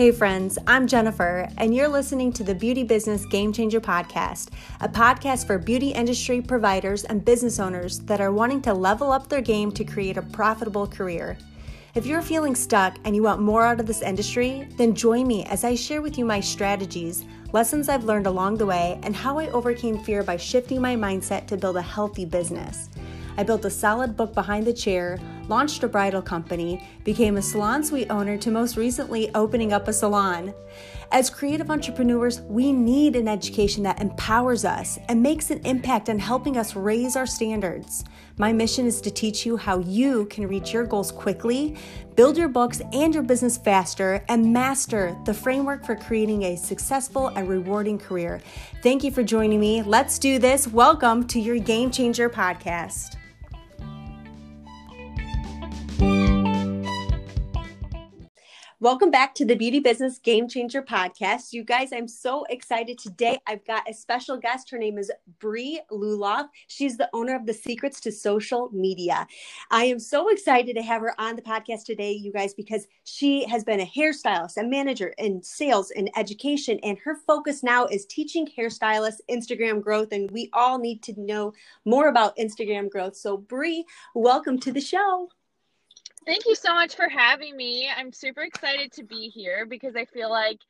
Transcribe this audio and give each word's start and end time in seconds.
Hey, 0.00 0.12
friends, 0.12 0.56
I'm 0.66 0.86
Jennifer, 0.86 1.46
and 1.58 1.74
you're 1.74 1.86
listening 1.86 2.32
to 2.32 2.42
the 2.42 2.54
Beauty 2.54 2.84
Business 2.84 3.26
Game 3.26 3.52
Changer 3.52 3.82
Podcast, 3.82 4.48
a 4.80 4.88
podcast 4.88 5.46
for 5.46 5.58
beauty 5.58 5.90
industry 5.90 6.40
providers 6.40 7.04
and 7.04 7.22
business 7.22 7.60
owners 7.60 7.98
that 8.06 8.18
are 8.18 8.32
wanting 8.32 8.62
to 8.62 8.72
level 8.72 9.12
up 9.12 9.28
their 9.28 9.42
game 9.42 9.70
to 9.72 9.84
create 9.84 10.16
a 10.16 10.22
profitable 10.22 10.86
career. 10.86 11.36
If 11.94 12.06
you're 12.06 12.22
feeling 12.22 12.54
stuck 12.54 12.96
and 13.04 13.14
you 13.14 13.22
want 13.22 13.42
more 13.42 13.66
out 13.66 13.78
of 13.78 13.86
this 13.86 14.00
industry, 14.00 14.66
then 14.78 14.94
join 14.94 15.26
me 15.26 15.44
as 15.44 15.64
I 15.64 15.74
share 15.74 16.00
with 16.00 16.16
you 16.16 16.24
my 16.24 16.40
strategies, 16.40 17.26
lessons 17.52 17.90
I've 17.90 18.04
learned 18.04 18.26
along 18.26 18.56
the 18.56 18.64
way, 18.64 18.98
and 19.02 19.14
how 19.14 19.38
I 19.38 19.50
overcame 19.50 19.98
fear 19.98 20.22
by 20.22 20.38
shifting 20.38 20.80
my 20.80 20.96
mindset 20.96 21.46
to 21.48 21.58
build 21.58 21.76
a 21.76 21.82
healthy 21.82 22.24
business. 22.24 22.88
I 23.40 23.42
built 23.42 23.64
a 23.64 23.70
solid 23.70 24.18
book 24.18 24.34
behind 24.34 24.66
the 24.66 24.72
chair, 24.74 25.18
launched 25.48 25.82
a 25.82 25.88
bridal 25.88 26.20
company, 26.20 26.86
became 27.04 27.38
a 27.38 27.42
salon 27.42 27.82
suite 27.82 28.10
owner, 28.10 28.36
to 28.36 28.50
most 28.50 28.76
recently 28.76 29.34
opening 29.34 29.72
up 29.72 29.88
a 29.88 29.94
salon. 29.94 30.52
As 31.10 31.30
creative 31.30 31.70
entrepreneurs, 31.70 32.42
we 32.42 32.70
need 32.70 33.16
an 33.16 33.26
education 33.26 33.82
that 33.84 34.02
empowers 34.02 34.66
us 34.66 34.98
and 35.08 35.22
makes 35.22 35.50
an 35.50 35.64
impact 35.64 36.10
on 36.10 36.18
helping 36.18 36.58
us 36.58 36.76
raise 36.76 37.16
our 37.16 37.24
standards. 37.24 38.04
My 38.36 38.52
mission 38.52 38.84
is 38.84 39.00
to 39.00 39.10
teach 39.10 39.46
you 39.46 39.56
how 39.56 39.78
you 39.78 40.26
can 40.26 40.46
reach 40.46 40.74
your 40.74 40.84
goals 40.84 41.10
quickly, 41.10 41.78
build 42.16 42.36
your 42.36 42.48
books 42.48 42.82
and 42.92 43.14
your 43.14 43.22
business 43.22 43.56
faster, 43.56 44.22
and 44.28 44.52
master 44.52 45.16
the 45.24 45.32
framework 45.32 45.86
for 45.86 45.96
creating 45.96 46.42
a 46.42 46.56
successful 46.56 47.28
and 47.28 47.48
rewarding 47.48 47.98
career. 47.98 48.42
Thank 48.82 49.02
you 49.02 49.10
for 49.10 49.22
joining 49.22 49.60
me. 49.60 49.80
Let's 49.80 50.18
do 50.18 50.38
this. 50.38 50.68
Welcome 50.68 51.26
to 51.28 51.40
your 51.40 51.58
Game 51.58 51.90
Changer 51.90 52.28
podcast. 52.28 53.16
Welcome 58.82 59.10
back 59.10 59.34
to 59.34 59.44
the 59.44 59.56
Beauty 59.56 59.78
Business 59.78 60.18
Game 60.18 60.48
Changer 60.48 60.80
podcast. 60.80 61.52
You 61.52 61.64
guys, 61.64 61.90
I'm 61.92 62.08
so 62.08 62.46
excited 62.48 62.96
today. 62.96 63.36
I've 63.46 63.62
got 63.66 63.86
a 63.86 63.92
special 63.92 64.38
guest. 64.38 64.70
Her 64.70 64.78
name 64.78 64.96
is 64.96 65.12
Bree 65.38 65.82
Luloff. 65.92 66.46
She's 66.66 66.96
the 66.96 67.10
owner 67.12 67.36
of 67.36 67.44
the 67.44 67.52
Secrets 67.52 68.00
to 68.00 68.10
Social 68.10 68.70
Media. 68.72 69.26
I 69.70 69.84
am 69.84 69.98
so 69.98 70.30
excited 70.30 70.76
to 70.76 70.82
have 70.82 71.02
her 71.02 71.14
on 71.20 71.36
the 71.36 71.42
podcast 71.42 71.84
today, 71.84 72.12
you 72.12 72.32
guys, 72.32 72.54
because 72.54 72.86
she 73.04 73.46
has 73.48 73.64
been 73.64 73.80
a 73.80 73.84
hairstylist, 73.84 74.56
a 74.56 74.64
manager 74.64 75.12
in 75.18 75.42
sales 75.42 75.90
and 75.90 76.10
education, 76.16 76.80
and 76.82 76.96
her 77.04 77.16
focus 77.26 77.62
now 77.62 77.84
is 77.84 78.06
teaching 78.06 78.48
hairstylists 78.58 79.20
Instagram 79.30 79.82
growth. 79.82 80.10
And 80.10 80.30
we 80.30 80.48
all 80.54 80.78
need 80.78 81.02
to 81.02 81.20
know 81.20 81.52
more 81.84 82.08
about 82.08 82.34
Instagram 82.38 82.88
growth. 82.88 83.14
So, 83.14 83.36
Bree, 83.36 83.84
welcome 84.14 84.58
to 84.60 84.72
the 84.72 84.80
show. 84.80 85.28
Thank 86.26 86.46
you 86.46 86.54
so 86.54 86.74
much 86.74 86.94
for 86.94 87.08
having 87.08 87.56
me. 87.56 87.88
I'm 87.88 88.12
super 88.12 88.42
excited 88.42 88.92
to 88.92 89.02
be 89.02 89.28
here 89.28 89.66
because 89.66 89.96
I 89.96 90.04
feel 90.04 90.30
like 90.30 90.60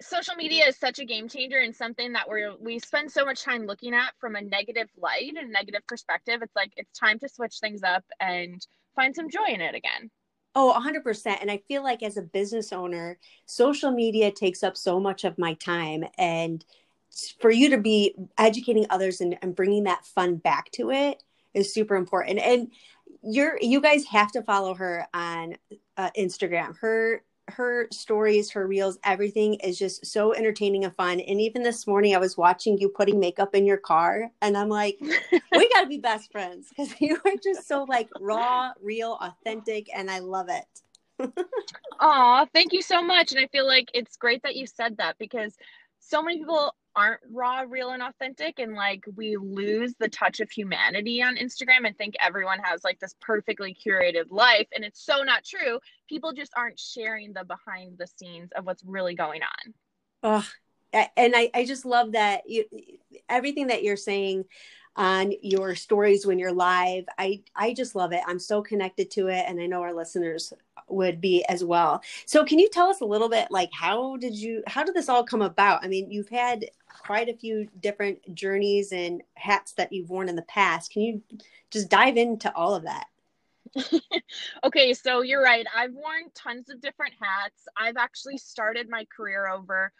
social 0.00 0.34
media 0.34 0.66
is 0.66 0.76
such 0.76 0.98
a 0.98 1.04
game 1.04 1.28
changer 1.28 1.58
and 1.58 1.74
something 1.74 2.12
that 2.12 2.30
we 2.30 2.46
we 2.60 2.78
spend 2.78 3.10
so 3.10 3.24
much 3.24 3.42
time 3.42 3.66
looking 3.66 3.94
at 3.94 4.12
from 4.20 4.36
a 4.36 4.42
negative 4.42 4.88
light 4.96 5.32
and 5.38 5.50
negative 5.50 5.82
perspective. 5.86 6.40
It's 6.42 6.54
like 6.54 6.72
it's 6.76 6.98
time 6.98 7.18
to 7.20 7.28
switch 7.28 7.58
things 7.60 7.82
up 7.82 8.04
and 8.20 8.64
find 8.94 9.14
some 9.14 9.30
joy 9.30 9.48
in 9.48 9.60
it 9.60 9.74
again. 9.74 10.10
Oh, 10.54 10.72
100%. 10.72 11.38
And 11.42 11.50
I 11.50 11.58
feel 11.68 11.82
like 11.82 12.02
as 12.02 12.16
a 12.16 12.22
business 12.22 12.72
owner, 12.72 13.18
social 13.44 13.90
media 13.90 14.30
takes 14.30 14.62
up 14.62 14.74
so 14.76 14.98
much 14.98 15.24
of 15.24 15.36
my 15.36 15.52
time. 15.54 16.04
And 16.16 16.64
for 17.40 17.50
you 17.50 17.68
to 17.70 17.78
be 17.78 18.14
educating 18.38 18.86
others 18.88 19.20
and, 19.20 19.38
and 19.42 19.54
bringing 19.54 19.84
that 19.84 20.06
fun 20.06 20.36
back 20.36 20.70
to 20.72 20.90
it 20.90 21.22
is 21.52 21.74
super 21.74 21.94
important. 21.94 22.38
And 22.38 22.70
you're 23.26 23.58
you 23.60 23.80
guys 23.80 24.04
have 24.06 24.32
to 24.32 24.42
follow 24.42 24.74
her 24.74 25.06
on 25.12 25.56
uh, 25.96 26.10
Instagram. 26.16 26.76
Her 26.78 27.22
her 27.48 27.86
stories, 27.92 28.50
her 28.50 28.66
reels, 28.66 28.98
everything 29.04 29.54
is 29.54 29.78
just 29.78 30.04
so 30.04 30.34
entertaining 30.34 30.84
and 30.84 30.94
fun. 30.94 31.20
And 31.20 31.40
even 31.40 31.62
this 31.62 31.86
morning, 31.86 32.14
I 32.14 32.18
was 32.18 32.36
watching 32.36 32.76
you 32.78 32.88
putting 32.88 33.20
makeup 33.20 33.54
in 33.54 33.64
your 33.64 33.76
car, 33.76 34.30
and 34.42 34.56
I'm 34.56 34.68
like, 34.68 34.98
we 35.00 35.68
got 35.70 35.82
to 35.82 35.86
be 35.88 35.98
best 35.98 36.32
friends 36.32 36.68
because 36.68 36.92
you 37.00 37.20
are 37.24 37.32
just 37.42 37.68
so 37.68 37.84
like 37.84 38.08
raw, 38.20 38.72
real, 38.82 39.18
authentic, 39.20 39.88
and 39.94 40.10
I 40.10 40.18
love 40.20 40.48
it. 40.48 40.82
Aw, 42.00 42.46
thank 42.52 42.72
you 42.72 42.82
so 42.82 43.02
much. 43.02 43.32
And 43.32 43.40
I 43.40 43.46
feel 43.46 43.66
like 43.66 43.88
it's 43.94 44.16
great 44.16 44.42
that 44.42 44.56
you 44.56 44.66
said 44.66 44.96
that 44.98 45.16
because 45.18 45.56
so 45.98 46.22
many 46.22 46.38
people 46.38 46.74
aren't 46.96 47.20
raw, 47.30 47.60
real, 47.68 47.90
and 47.90 48.02
authentic. 48.02 48.58
And 48.58 48.74
like 48.74 49.04
we 49.14 49.36
lose 49.36 49.94
the 49.98 50.08
touch 50.08 50.40
of 50.40 50.50
humanity 50.50 51.22
on 51.22 51.36
Instagram 51.36 51.86
and 51.86 51.96
think 51.96 52.14
everyone 52.20 52.58
has 52.60 52.82
like 52.82 52.98
this 52.98 53.14
perfectly 53.20 53.74
curated 53.74 54.24
life. 54.30 54.66
And 54.74 54.84
it's 54.84 55.04
so 55.04 55.22
not 55.22 55.44
true. 55.44 55.78
People 56.08 56.32
just 56.32 56.52
aren't 56.56 56.80
sharing 56.80 57.32
the 57.32 57.44
behind 57.44 57.98
the 57.98 58.06
scenes 58.06 58.50
of 58.56 58.64
what's 58.64 58.82
really 58.84 59.14
going 59.14 59.42
on. 59.42 59.74
Oh, 60.22 60.48
and 60.92 61.34
I, 61.36 61.50
I 61.54 61.66
just 61.66 61.84
love 61.84 62.12
that 62.12 62.48
you, 62.48 62.64
everything 63.28 63.66
that 63.66 63.82
you're 63.82 63.96
saying 63.96 64.44
on 64.96 65.32
your 65.42 65.74
stories 65.74 66.24
when 66.24 66.38
you're 66.38 66.52
live. 66.52 67.04
I, 67.18 67.42
I 67.54 67.74
just 67.74 67.94
love 67.94 68.12
it. 68.12 68.22
I'm 68.26 68.38
so 68.38 68.62
connected 68.62 69.10
to 69.12 69.28
it. 69.28 69.44
And 69.46 69.60
I 69.60 69.66
know 69.66 69.82
our 69.82 69.92
listeners 69.92 70.54
would 70.88 71.20
be 71.20 71.44
as 71.48 71.64
well. 71.64 72.02
So 72.26 72.44
can 72.44 72.58
you 72.58 72.68
tell 72.70 72.88
us 72.88 73.00
a 73.00 73.06
little 73.06 73.28
bit 73.28 73.48
like 73.50 73.70
how 73.72 74.16
did 74.16 74.34
you 74.34 74.62
how 74.66 74.84
did 74.84 74.94
this 74.94 75.08
all 75.08 75.24
come 75.24 75.42
about? 75.42 75.84
I 75.84 75.88
mean, 75.88 76.10
you've 76.10 76.28
had 76.28 76.66
quite 76.88 77.28
a 77.28 77.36
few 77.36 77.68
different 77.80 78.34
journeys 78.34 78.92
and 78.92 79.22
hats 79.34 79.72
that 79.72 79.92
you've 79.92 80.10
worn 80.10 80.28
in 80.28 80.36
the 80.36 80.42
past. 80.42 80.92
Can 80.92 81.02
you 81.02 81.22
just 81.70 81.88
dive 81.88 82.16
into 82.16 82.54
all 82.54 82.74
of 82.74 82.84
that? 82.84 83.06
okay, 84.64 84.94
so 84.94 85.22
you're 85.22 85.42
right. 85.42 85.66
I've 85.74 85.92
worn 85.92 86.30
tons 86.34 86.70
of 86.70 86.80
different 86.80 87.14
hats. 87.20 87.64
I've 87.76 87.96
actually 87.96 88.38
started 88.38 88.88
my 88.88 89.06
career 89.14 89.48
over 89.48 89.92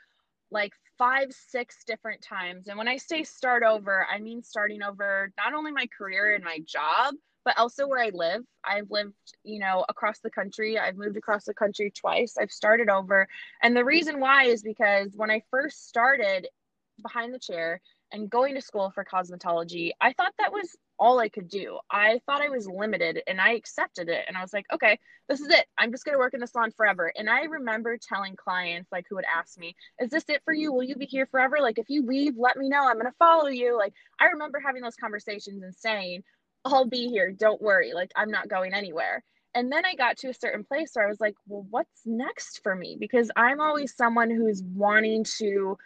like 0.51 0.73
five, 0.99 1.29
six 1.31 1.85
different 1.87 2.23
times. 2.23 2.69
And 2.69 2.79
when 2.79 2.89
I 2.89 2.97
say 2.97 3.23
start 3.23 3.63
over, 3.63 4.07
I 4.11 4.19
mean 4.19 4.43
starting 4.43 4.83
over 4.83 5.33
not 5.37 5.55
only 5.55 5.73
my 5.73 5.87
career 5.97 6.35
and 6.35 6.45
my 6.45 6.61
job, 6.67 7.15
but 7.45 7.57
also 7.59 7.87
where 7.87 8.03
I 8.03 8.11
live. 8.13 8.43
I've 8.65 8.91
lived, 8.91 9.15
you 9.45 9.61
know, 9.61 9.85
across 9.89 10.19
the 10.19 10.31
country. 10.31 10.79
I've 10.79 10.97
moved 10.97 11.17
across 11.17 11.45
the 11.45 11.55
country 11.55 11.93
twice. 11.93 12.35
I've 12.37 12.51
started 12.51 12.89
over. 12.89 13.29
And 13.63 13.77
the 13.77 13.85
reason 13.85 14.19
why 14.19 14.45
is 14.45 14.63
because 14.63 15.13
when 15.15 15.31
I 15.31 15.43
first 15.51 15.89
started 15.89 16.49
behind 17.01 17.33
the 17.33 17.39
chair 17.39 17.81
and 18.13 18.29
going 18.29 18.55
to 18.57 18.61
school 18.61 18.91
for 18.91 19.05
cosmetology, 19.05 19.93
I 20.01 20.13
thought 20.13 20.33
that 20.39 20.53
was 20.53 20.77
all 20.99 21.19
I 21.19 21.29
could 21.29 21.49
do. 21.49 21.79
I 21.91 22.21
thought 22.27 22.43
I 22.43 22.49
was 22.49 22.67
limited 22.67 23.23
and 23.27 23.41
I 23.41 23.53
accepted 23.53 24.09
it. 24.09 24.25
And 24.29 24.37
I 24.37 24.43
was 24.43 24.53
like, 24.53 24.67
okay, 24.73 24.99
this 25.29 25.41
is 25.41 25.49
it. 25.49 25.67
I'm 25.79 25.91
just 25.91 26.05
going 26.05 26.15
to 26.15 26.19
work 26.19 26.35
in 26.35 26.41
the 26.41 26.47
salon 26.47 26.71
forever. 26.71 27.13
And 27.17 27.29
I 27.29 27.43
remember 27.43 27.99
telling 27.99 28.37
clients, 28.37 28.91
like, 28.91 29.07
who 29.09 29.17
would 29.17 29.25
ask 29.25 29.59
me, 29.59 29.77
is 30.01 30.11
this 30.11 30.25
it 30.29 30.43
for 30.45 30.55
you? 30.55 30.73
Will 30.73 30.83
you 30.83 30.97
be 30.97 31.07
here 31.07 31.27
forever? 31.27 31.59
Like, 31.61 31.79
if 31.79 31.89
you 31.89 32.05
leave, 32.05 32.35
let 32.37 32.57
me 32.57 32.69
know. 32.69 32.87
I'm 32.87 32.95
going 32.95 33.07
to 33.07 33.13
follow 33.19 33.49
you. 33.49 33.77
Like, 33.77 33.93
I 34.21 34.27
remember 34.27 34.61
having 34.65 34.83
those 34.83 34.97
conversations 34.97 35.63
and 35.63 35.75
saying, 35.75 36.23
I'll 36.65 36.87
be 36.87 37.09
here. 37.09 37.33
Don't 37.33 37.63
worry. 37.63 37.93
Like, 37.93 38.11
I'm 38.17 38.31
not 38.31 38.49
going 38.49 38.73
anywhere. 38.75 39.23
And 39.55 39.73
then 39.73 39.87
I 39.87 39.95
got 39.95 40.19
to 40.19 40.29
a 40.29 40.35
certain 40.35 40.65
place 40.65 40.91
where 40.93 41.07
I 41.07 41.09
was 41.09 41.21
like, 41.21 41.35
well, 41.47 41.67
what's 41.71 42.03
next 42.05 42.63
for 42.63 42.75
me? 42.75 42.97
Because 43.01 43.31
I'm 43.37 43.61
always 43.61 43.97
someone 43.97 44.31
who's 44.31 44.63
wanting 44.63 45.25
to 45.39 45.79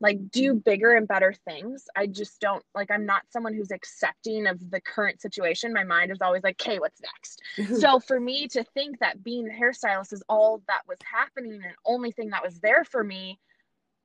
like 0.00 0.30
do 0.30 0.54
bigger 0.54 0.94
and 0.94 1.06
better 1.06 1.32
things. 1.32 1.86
I 1.96 2.06
just 2.06 2.40
don't 2.40 2.64
like 2.74 2.90
I'm 2.90 3.06
not 3.06 3.22
someone 3.30 3.54
who's 3.54 3.70
accepting 3.70 4.46
of 4.46 4.70
the 4.70 4.80
current 4.80 5.20
situation. 5.20 5.72
My 5.72 5.84
mind 5.84 6.10
is 6.10 6.20
always 6.20 6.42
like, 6.42 6.60
"Okay, 6.60 6.78
what's 6.78 7.00
next?" 7.00 7.80
so 7.80 8.00
for 8.00 8.18
me 8.18 8.48
to 8.48 8.64
think 8.64 8.98
that 8.98 9.22
being 9.22 9.48
a 9.48 9.52
hairstylist 9.52 10.12
is 10.12 10.22
all 10.28 10.62
that 10.66 10.82
was 10.88 10.98
happening 11.04 11.54
and 11.54 11.74
only 11.84 12.12
thing 12.12 12.30
that 12.30 12.44
was 12.44 12.60
there 12.60 12.84
for 12.84 13.04
me, 13.04 13.38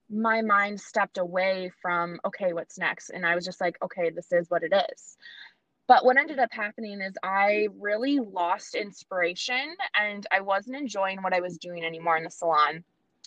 my 0.10 0.42
mind 0.42 0.80
stepped 0.80 1.18
away 1.18 1.72
from, 1.82 2.20
"Okay, 2.26 2.54
what's 2.54 2.78
next?" 2.78 3.10
And 3.10 3.26
I 3.26 3.36
was 3.36 3.46
just 3.46 3.62
like, 3.62 3.78
"Okay, 3.82 4.10
this 4.10 4.32
is 4.32 4.50
what 4.50 4.64
it 4.64 4.74
is." 4.92 5.18
But 5.88 6.06
what 6.06 6.18
ended 6.18 6.38
up 6.38 6.54
happening 6.54 7.02
is 7.02 7.16
I 7.24 7.68
really 7.80 8.20
lost 8.20 8.76
inspiration 8.76 9.76
and 10.00 10.28
I 10.32 10.42
wasn't 10.42 10.78
enjoying 10.78 11.24
what 11.24 11.34
I 11.34 11.40
was 11.40 11.58
doing 11.58 11.84
anymore 11.84 12.16
in 12.16 12.24
the 12.24 12.30
salon 12.30 12.84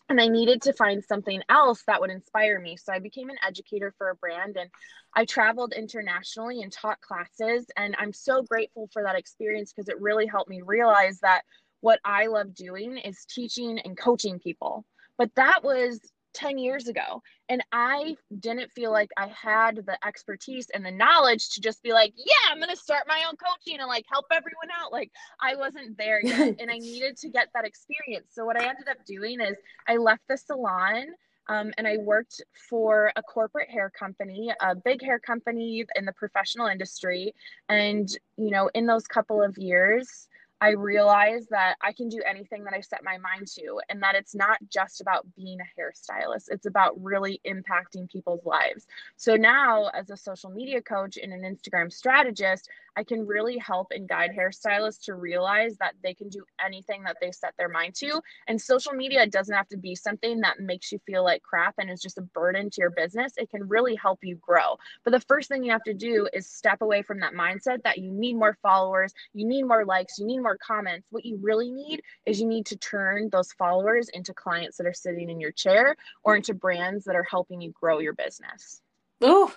and 0.08 0.20
I 0.20 0.28
needed 0.28 0.62
to 0.62 0.72
find 0.72 1.02
something 1.02 1.42
else 1.48 1.84
that 1.86 2.00
would 2.00 2.10
inspire 2.10 2.60
me. 2.60 2.76
So 2.76 2.92
I 2.92 2.98
became 2.98 3.30
an 3.30 3.38
educator 3.46 3.94
for 3.96 4.10
a 4.10 4.14
brand 4.14 4.56
and 4.56 4.68
I 5.14 5.24
traveled 5.24 5.72
internationally 5.72 6.62
and 6.62 6.72
taught 6.72 7.00
classes. 7.00 7.66
And 7.76 7.94
I'm 7.98 8.12
so 8.12 8.42
grateful 8.42 8.88
for 8.92 9.02
that 9.02 9.16
experience 9.16 9.72
because 9.72 9.88
it 9.88 10.00
really 10.00 10.26
helped 10.26 10.50
me 10.50 10.62
realize 10.62 11.20
that 11.20 11.42
what 11.80 11.98
I 12.04 12.26
love 12.26 12.54
doing 12.54 12.98
is 12.98 13.24
teaching 13.24 13.78
and 13.78 13.96
coaching 13.96 14.38
people. 14.38 14.84
But 15.18 15.34
that 15.36 15.64
was 15.64 16.00
10 16.34 16.58
years 16.58 16.88
ago. 16.88 17.22
And 17.48 17.62
I 17.72 18.16
didn't 18.40 18.72
feel 18.72 18.92
like 18.92 19.10
I 19.16 19.28
had 19.28 19.76
the 19.76 19.98
expertise 20.06 20.68
and 20.72 20.84
the 20.84 20.90
knowledge 20.90 21.50
to 21.50 21.60
just 21.60 21.82
be 21.82 21.92
like, 21.92 22.12
yeah, 22.16 22.50
I'm 22.50 22.58
going 22.58 22.70
to 22.70 22.76
start 22.76 23.02
my 23.06 23.24
own 23.28 23.36
coaching 23.36 23.80
and 23.80 23.88
like 23.88 24.06
help 24.10 24.26
everyone 24.30 24.68
out. 24.80 24.92
Like 24.92 25.10
I 25.40 25.56
wasn't 25.56 25.98
there 25.98 26.20
yet 26.24 26.56
and 26.60 26.70
I 26.70 26.78
needed 26.78 27.16
to 27.18 27.28
get 27.28 27.48
that 27.54 27.64
experience. 27.64 28.28
So 28.34 28.44
what 28.44 28.60
I 28.60 28.68
ended 28.68 28.88
up 28.88 29.04
doing 29.06 29.40
is 29.40 29.56
I 29.86 29.96
left 29.96 30.22
the 30.28 30.36
salon 30.36 31.06
um, 31.48 31.72
and 31.76 31.86
I 31.86 31.96
worked 31.98 32.42
for 32.68 33.12
a 33.16 33.22
corporate 33.22 33.68
hair 33.68 33.90
company, 33.90 34.52
a 34.60 34.74
big 34.74 35.02
hair 35.02 35.18
company 35.18 35.84
in 35.96 36.04
the 36.04 36.12
professional 36.12 36.68
industry. 36.68 37.34
And, 37.68 38.08
you 38.36 38.50
know, 38.50 38.70
in 38.74 38.86
those 38.86 39.06
couple 39.06 39.42
of 39.42 39.58
years, 39.58 40.28
I 40.62 40.70
realize 40.70 41.48
that 41.50 41.74
I 41.82 41.92
can 41.92 42.08
do 42.08 42.22
anything 42.24 42.62
that 42.62 42.72
I 42.72 42.80
set 42.82 43.02
my 43.02 43.18
mind 43.18 43.48
to, 43.56 43.80
and 43.88 44.00
that 44.00 44.14
it's 44.14 44.32
not 44.32 44.58
just 44.72 45.00
about 45.00 45.26
being 45.34 45.58
a 45.60 45.80
hairstylist. 45.80 46.44
It's 46.50 46.66
about 46.66 46.94
really 47.02 47.40
impacting 47.44 48.08
people's 48.08 48.46
lives. 48.46 48.86
So 49.16 49.34
now, 49.34 49.88
as 49.88 50.10
a 50.10 50.16
social 50.16 50.50
media 50.50 50.80
coach 50.80 51.18
and 51.20 51.32
an 51.32 51.42
Instagram 51.42 51.92
strategist, 51.92 52.68
I 52.96 53.02
can 53.02 53.26
really 53.26 53.58
help 53.58 53.88
and 53.90 54.08
guide 54.08 54.30
hairstylists 54.38 55.04
to 55.06 55.14
realize 55.14 55.76
that 55.78 55.94
they 56.02 56.14
can 56.14 56.28
do 56.28 56.44
anything 56.64 57.02
that 57.04 57.16
they 57.20 57.32
set 57.32 57.54
their 57.58 57.68
mind 57.68 57.94
to. 57.96 58.20
And 58.46 58.60
social 58.60 58.92
media 58.92 59.26
doesn't 59.26 59.54
have 59.54 59.68
to 59.68 59.76
be 59.76 59.96
something 59.96 60.40
that 60.40 60.60
makes 60.60 60.92
you 60.92 61.00
feel 61.06 61.24
like 61.24 61.42
crap 61.42 61.74
and 61.78 61.90
is 61.90 62.02
just 62.02 62.18
a 62.18 62.22
burden 62.22 62.70
to 62.70 62.80
your 62.80 62.90
business. 62.90 63.32
It 63.36 63.50
can 63.50 63.68
really 63.68 63.96
help 63.96 64.20
you 64.22 64.36
grow. 64.36 64.76
But 65.04 65.12
the 65.12 65.20
first 65.20 65.48
thing 65.48 65.64
you 65.64 65.72
have 65.72 65.82
to 65.84 65.94
do 65.94 66.28
is 66.32 66.46
step 66.46 66.82
away 66.82 67.02
from 67.02 67.20
that 67.20 67.32
mindset 67.32 67.82
that 67.82 67.98
you 67.98 68.12
need 68.12 68.34
more 68.34 68.56
followers, 68.62 69.12
you 69.32 69.46
need 69.46 69.64
more 69.64 69.84
likes, 69.84 70.18
you 70.18 70.26
need 70.26 70.40
more 70.40 70.51
comments. 70.56 71.06
What 71.10 71.24
you 71.24 71.38
really 71.40 71.70
need 71.70 72.02
is 72.26 72.40
you 72.40 72.46
need 72.46 72.66
to 72.66 72.76
turn 72.76 73.28
those 73.30 73.52
followers 73.52 74.08
into 74.10 74.34
clients 74.34 74.76
that 74.76 74.86
are 74.86 74.94
sitting 74.94 75.30
in 75.30 75.40
your 75.40 75.52
chair 75.52 75.96
or 76.22 76.36
into 76.36 76.54
brands 76.54 77.04
that 77.04 77.16
are 77.16 77.26
helping 77.28 77.60
you 77.60 77.72
grow 77.72 77.98
your 77.98 78.14
business. 78.14 78.80
Oh, 79.20 79.54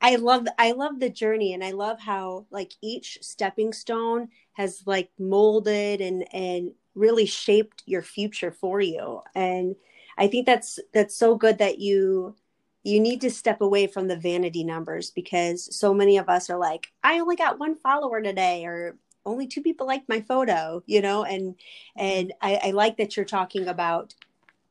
I 0.00 0.16
love 0.16 0.46
I 0.58 0.72
love 0.72 1.00
the 1.00 1.10
journey 1.10 1.54
and 1.54 1.64
I 1.64 1.72
love 1.72 1.98
how 2.00 2.46
like 2.50 2.72
each 2.82 3.18
stepping 3.22 3.72
stone 3.72 4.28
has 4.52 4.82
like 4.86 5.10
molded 5.18 6.00
and 6.00 6.24
and 6.32 6.72
really 6.94 7.26
shaped 7.26 7.82
your 7.86 8.02
future 8.02 8.50
for 8.50 8.80
you. 8.80 9.22
And 9.34 9.76
I 10.16 10.28
think 10.28 10.46
that's 10.46 10.78
that's 10.92 11.16
so 11.16 11.36
good 11.36 11.58
that 11.58 11.78
you 11.78 12.36
you 12.84 13.00
need 13.00 13.20
to 13.20 13.30
step 13.30 13.60
away 13.60 13.86
from 13.86 14.08
the 14.08 14.16
vanity 14.16 14.64
numbers 14.64 15.10
because 15.10 15.76
so 15.76 15.92
many 15.92 16.16
of 16.16 16.28
us 16.28 16.48
are 16.48 16.58
like, 16.58 16.88
I 17.02 17.18
only 17.18 17.36
got 17.36 17.58
one 17.58 17.74
follower 17.76 18.22
today 18.22 18.64
or 18.64 18.96
only 19.28 19.46
two 19.46 19.62
people 19.62 19.86
liked 19.86 20.08
my 20.08 20.20
photo, 20.20 20.82
you 20.86 21.00
know, 21.00 21.24
and 21.24 21.54
mm-hmm. 21.54 22.00
and 22.00 22.32
I, 22.40 22.60
I 22.64 22.70
like 22.70 22.96
that 22.96 23.16
you're 23.16 23.26
talking 23.26 23.68
about 23.68 24.14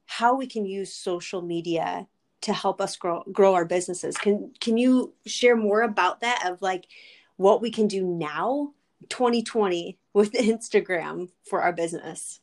how 0.05 0.35
we 0.35 0.47
can 0.47 0.65
use 0.65 0.93
social 0.93 1.41
media 1.41 2.07
to 2.41 2.53
help 2.53 2.81
us 2.81 2.95
grow 2.95 3.23
grow 3.31 3.53
our 3.53 3.65
businesses. 3.65 4.17
Can 4.17 4.51
can 4.59 4.77
you 4.77 5.13
share 5.25 5.55
more 5.55 5.81
about 5.81 6.21
that 6.21 6.43
of 6.45 6.61
like 6.61 6.87
what 7.37 7.61
we 7.61 7.71
can 7.71 7.87
do 7.87 8.03
now 8.05 8.73
2020 9.09 9.97
with 10.13 10.31
Instagram 10.33 11.29
for 11.49 11.61
our 11.61 11.73
business? 11.73 12.39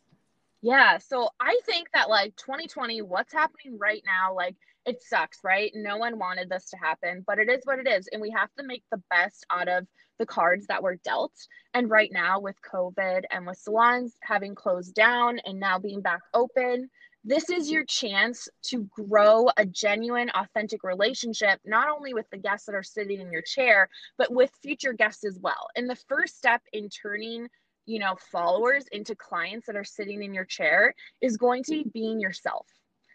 Yeah, 0.62 0.96
so 0.98 1.28
I 1.40 1.60
think 1.66 1.88
that 1.92 2.08
like 2.08 2.36
2020 2.36 3.02
what's 3.02 3.32
happening 3.32 3.78
right 3.78 4.02
now 4.06 4.34
like 4.34 4.56
it 4.86 5.02
sucks, 5.02 5.38
right? 5.42 5.72
No 5.74 5.96
one 5.96 6.18
wanted 6.18 6.48
this 6.48 6.68
to 6.70 6.76
happen, 6.76 7.24
but 7.26 7.38
it 7.38 7.48
is 7.48 7.62
what 7.64 7.78
it 7.78 7.88
is 7.88 8.08
and 8.12 8.20
we 8.20 8.30
have 8.30 8.50
to 8.58 8.64
make 8.64 8.84
the 8.90 9.02
best 9.10 9.46
out 9.50 9.68
of 9.68 9.86
the 10.18 10.26
cards 10.26 10.66
that 10.66 10.82
were 10.82 10.96
dealt. 10.96 11.32
And 11.72 11.90
right 11.90 12.10
now 12.12 12.40
with 12.40 12.56
COVID 12.70 13.22
and 13.30 13.46
with 13.46 13.58
salons 13.58 14.14
having 14.22 14.54
closed 14.54 14.94
down 14.94 15.40
and 15.44 15.58
now 15.58 15.78
being 15.78 16.00
back 16.00 16.20
open, 16.34 16.90
this 17.24 17.48
is 17.48 17.70
your 17.70 17.84
chance 17.86 18.48
to 18.64 18.86
grow 18.94 19.46
a 19.56 19.64
genuine, 19.64 20.30
authentic 20.34 20.84
relationship, 20.84 21.58
not 21.64 21.88
only 21.88 22.12
with 22.12 22.28
the 22.30 22.36
guests 22.36 22.66
that 22.66 22.74
are 22.74 22.82
sitting 22.82 23.20
in 23.20 23.32
your 23.32 23.42
chair, 23.42 23.88
but 24.18 24.30
with 24.30 24.50
future 24.62 24.92
guests 24.92 25.24
as 25.24 25.38
well. 25.40 25.68
And 25.74 25.88
the 25.88 25.96
first 26.08 26.36
step 26.36 26.60
in 26.72 26.88
turning 26.90 27.48
you 27.86 27.98
know 27.98 28.16
followers 28.32 28.84
into 28.92 29.14
clients 29.14 29.66
that 29.66 29.76
are 29.76 29.84
sitting 29.84 30.22
in 30.22 30.32
your 30.32 30.46
chair 30.46 30.94
is 31.20 31.36
going 31.36 31.62
to 31.64 31.72
be 31.72 31.90
being 31.92 32.18
yourself 32.18 32.66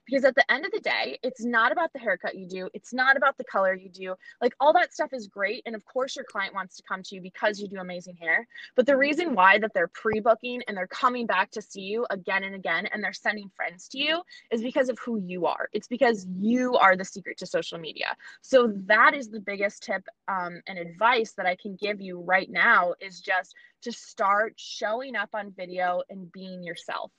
because 0.09 0.25
at 0.25 0.35
the 0.35 0.51
end 0.51 0.65
of 0.65 0.71
the 0.71 0.79
day 0.79 1.17
it's 1.23 1.43
not 1.43 1.71
about 1.71 1.91
the 1.93 1.99
haircut 1.99 2.35
you 2.35 2.47
do 2.47 2.69
it's 2.73 2.93
not 2.93 3.17
about 3.17 3.37
the 3.37 3.43
color 3.43 3.73
you 3.73 3.89
do 3.89 4.15
like 4.41 4.53
all 4.59 4.73
that 4.73 4.93
stuff 4.93 5.13
is 5.13 5.27
great 5.27 5.61
and 5.65 5.75
of 5.75 5.85
course 5.85 6.15
your 6.15 6.25
client 6.25 6.53
wants 6.53 6.75
to 6.75 6.83
come 6.87 7.03
to 7.03 7.15
you 7.15 7.21
because 7.21 7.59
you 7.59 7.67
do 7.67 7.77
amazing 7.77 8.15
hair 8.15 8.47
but 8.75 8.85
the 8.85 8.97
reason 8.97 9.35
why 9.35 9.57
that 9.57 9.71
they're 9.73 9.89
pre-booking 9.89 10.61
and 10.67 10.75
they're 10.75 10.87
coming 10.87 11.25
back 11.25 11.51
to 11.51 11.61
see 11.61 11.81
you 11.81 12.05
again 12.09 12.43
and 12.43 12.55
again 12.55 12.87
and 12.91 13.03
they're 13.03 13.13
sending 13.13 13.49
friends 13.55 13.87
to 13.87 13.99
you 13.99 14.21
is 14.51 14.61
because 14.61 14.89
of 14.89 14.97
who 14.99 15.19
you 15.19 15.45
are. 15.45 15.69
It's 15.73 15.87
because 15.87 16.25
you 16.37 16.75
are 16.75 16.95
the 16.95 17.05
secret 17.05 17.37
to 17.39 17.45
social 17.45 17.77
media. 17.77 18.15
So 18.41 18.71
that 18.85 19.13
is 19.13 19.29
the 19.29 19.39
biggest 19.39 19.83
tip 19.83 20.03
um, 20.27 20.61
and 20.67 20.77
advice 20.77 21.33
that 21.33 21.45
i 21.45 21.55
can 21.55 21.75
give 21.75 22.01
you 22.01 22.21
right 22.21 22.49
now 22.49 22.93
is 22.99 23.19
just 23.19 23.53
to 23.81 23.91
start 23.91 24.53
showing 24.57 25.15
up 25.15 25.29
on 25.33 25.53
video 25.55 26.01
and 26.09 26.31
being 26.31 26.63
yourself. 26.63 27.11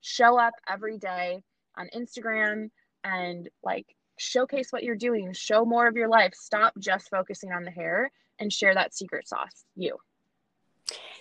Show 0.00 0.38
up 0.38 0.54
every 0.68 0.98
day 0.98 1.42
on 1.78 1.88
Instagram 1.94 2.70
and 3.04 3.48
like 3.62 3.86
showcase 4.18 4.68
what 4.70 4.82
you're 4.82 4.96
doing, 4.96 5.32
show 5.32 5.64
more 5.64 5.86
of 5.86 5.96
your 5.96 6.08
life. 6.08 6.32
Stop 6.34 6.74
just 6.78 7.08
focusing 7.08 7.52
on 7.52 7.62
the 7.62 7.70
hair 7.70 8.10
and 8.38 8.52
share 8.52 8.74
that 8.74 8.94
secret 8.94 9.28
sauce, 9.28 9.64
you. 9.76 9.96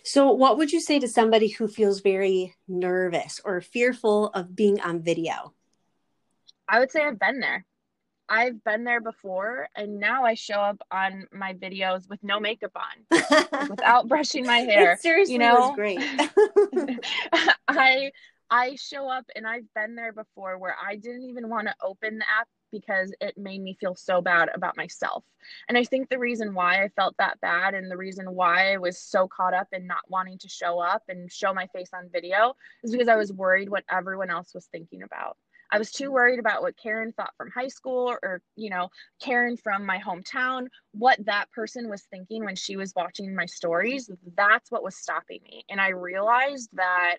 So, 0.04 0.32
what 0.32 0.58
would 0.58 0.72
you 0.72 0.80
say 0.80 1.00
to 1.00 1.08
somebody 1.08 1.50
who 1.50 1.68
feels 1.68 2.00
very 2.00 2.56
nervous 2.68 3.42
or 3.44 3.60
fearful 3.62 4.28
of 4.30 4.56
being 4.56 4.80
on 4.80 5.02
video? 5.02 5.54
I 6.68 6.80
would 6.80 6.92
say 6.92 7.02
I've 7.02 7.20
been 7.20 7.40
there. 7.40 7.66
I've 8.30 8.62
been 8.64 8.84
there 8.84 9.00
before, 9.00 9.70
and 9.76 10.00
now 10.00 10.26
I 10.26 10.34
show 10.34 10.56
up 10.56 10.82
on 10.92 11.28
my 11.32 11.54
videos 11.54 12.10
with 12.10 12.22
no 12.24 12.40
makeup 12.40 12.76
on, 12.76 13.70
without 13.70 14.08
brushing 14.08 14.46
my 14.46 14.60
hair. 14.60 14.94
It 14.94 15.02
seriously 15.02 15.34
you 15.34 15.40
know? 15.40 15.56
was 15.56 15.76
great. 15.76 16.00
I 17.68 18.12
I 18.50 18.76
show 18.76 19.10
up 19.10 19.26
and 19.36 19.46
I've 19.46 19.72
been 19.74 19.96
there 19.96 20.14
before 20.14 20.58
where 20.58 20.76
I 20.82 20.96
didn't 20.96 21.24
even 21.24 21.50
want 21.50 21.68
to 21.68 21.76
open 21.82 22.20
the 22.20 22.26
app 22.26 22.48
because 22.72 23.14
it 23.22 23.38
made 23.38 23.62
me 23.62 23.78
feel 23.80 23.96
so 23.96 24.22
bad 24.22 24.50
about 24.54 24.78
myself. 24.78 25.24
And 25.70 25.78
I 25.78 25.84
think 25.84 26.10
the 26.10 26.20
reason 26.20 26.54
why 26.54 26.84
I 26.84 26.90
felt 26.90 27.16
that 27.18 27.40
bad 27.42 27.74
and 27.74 27.90
the 27.90 27.98
reason 27.98 28.34
why 28.34 28.74
I 28.74 28.78
was 28.78 29.02
so 29.02 29.28
caught 29.28 29.54
up 29.54 29.68
in 29.72 29.88
not 29.88 30.02
wanting 30.10 30.38
to 30.40 30.50
show 30.50 30.80
up 30.80 31.04
and 31.08 31.32
show 31.32 31.54
my 31.54 31.68
face 31.68 31.90
on 31.94 32.10
video 32.12 32.56
is 32.84 32.92
because 32.92 33.08
I 33.08 33.16
was 33.16 33.32
worried 33.32 33.70
what 33.70 33.86
everyone 33.90 34.30
else 34.30 34.54
was 34.54 34.68
thinking 34.68 35.04
about. 35.04 35.38
I 35.70 35.80
was 35.80 35.92
too 35.92 36.12
worried 36.12 36.40
about 36.40 36.62
what 36.62 36.78
Karen 36.78 37.12
thought 37.12 37.34
from 37.38 37.52
high 37.52 37.68
school 37.68 38.16
or, 38.24 38.42
you 38.56 38.70
know, 38.70 38.90
Karen 39.22 39.58
from 39.58 39.86
my 39.86 40.00
hometown, 40.00 40.68
what 40.94 41.18
that 41.26 41.52
person 41.52 41.90
was 41.90 42.04
thinking 42.10 42.46
when 42.46 42.56
she 42.56 42.78
was 42.78 42.94
watching 42.96 43.36
my 43.36 43.46
stories. 43.46 44.10
That's 44.38 44.72
what 44.72 44.84
was 44.84 44.96
stopping 44.96 45.42
me. 45.44 45.66
And 45.70 45.82
I 45.82 45.90
realized 45.90 46.70
that 46.74 47.18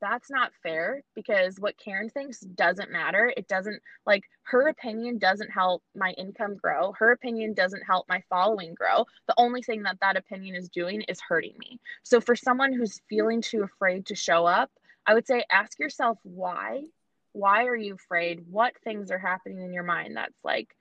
that's 0.00 0.30
not 0.30 0.52
fair 0.62 1.02
because 1.14 1.58
what 1.58 1.78
Karen 1.78 2.08
thinks 2.08 2.40
doesn't 2.40 2.90
matter. 2.90 3.32
It 3.36 3.48
doesn't 3.48 3.80
like 4.06 4.24
her 4.44 4.68
opinion 4.68 5.18
doesn't 5.18 5.50
help 5.50 5.82
my 5.94 6.12
income 6.12 6.56
grow. 6.56 6.92
Her 6.98 7.12
opinion 7.12 7.54
doesn't 7.54 7.82
help 7.82 8.08
my 8.08 8.22
following 8.28 8.74
grow. 8.74 9.06
The 9.26 9.34
only 9.36 9.62
thing 9.62 9.82
that 9.82 10.00
that 10.00 10.16
opinion 10.16 10.54
is 10.54 10.68
doing 10.68 11.02
is 11.02 11.20
hurting 11.20 11.54
me. 11.58 11.80
So 12.02 12.20
for 12.20 12.36
someone 12.36 12.72
who's 12.72 13.00
feeling 13.08 13.42
too 13.42 13.62
afraid 13.62 14.06
to 14.06 14.14
show 14.14 14.46
up, 14.46 14.70
I 15.06 15.14
would 15.14 15.26
say 15.26 15.44
ask 15.50 15.78
yourself 15.78 16.18
why. 16.22 16.84
Why 17.32 17.66
are 17.66 17.76
you 17.76 17.94
afraid? 17.94 18.44
What 18.50 18.74
things 18.84 19.10
are 19.10 19.18
happening 19.18 19.62
in 19.62 19.72
your 19.72 19.84
mind 19.84 20.16
that's 20.16 20.38
like 20.44 20.74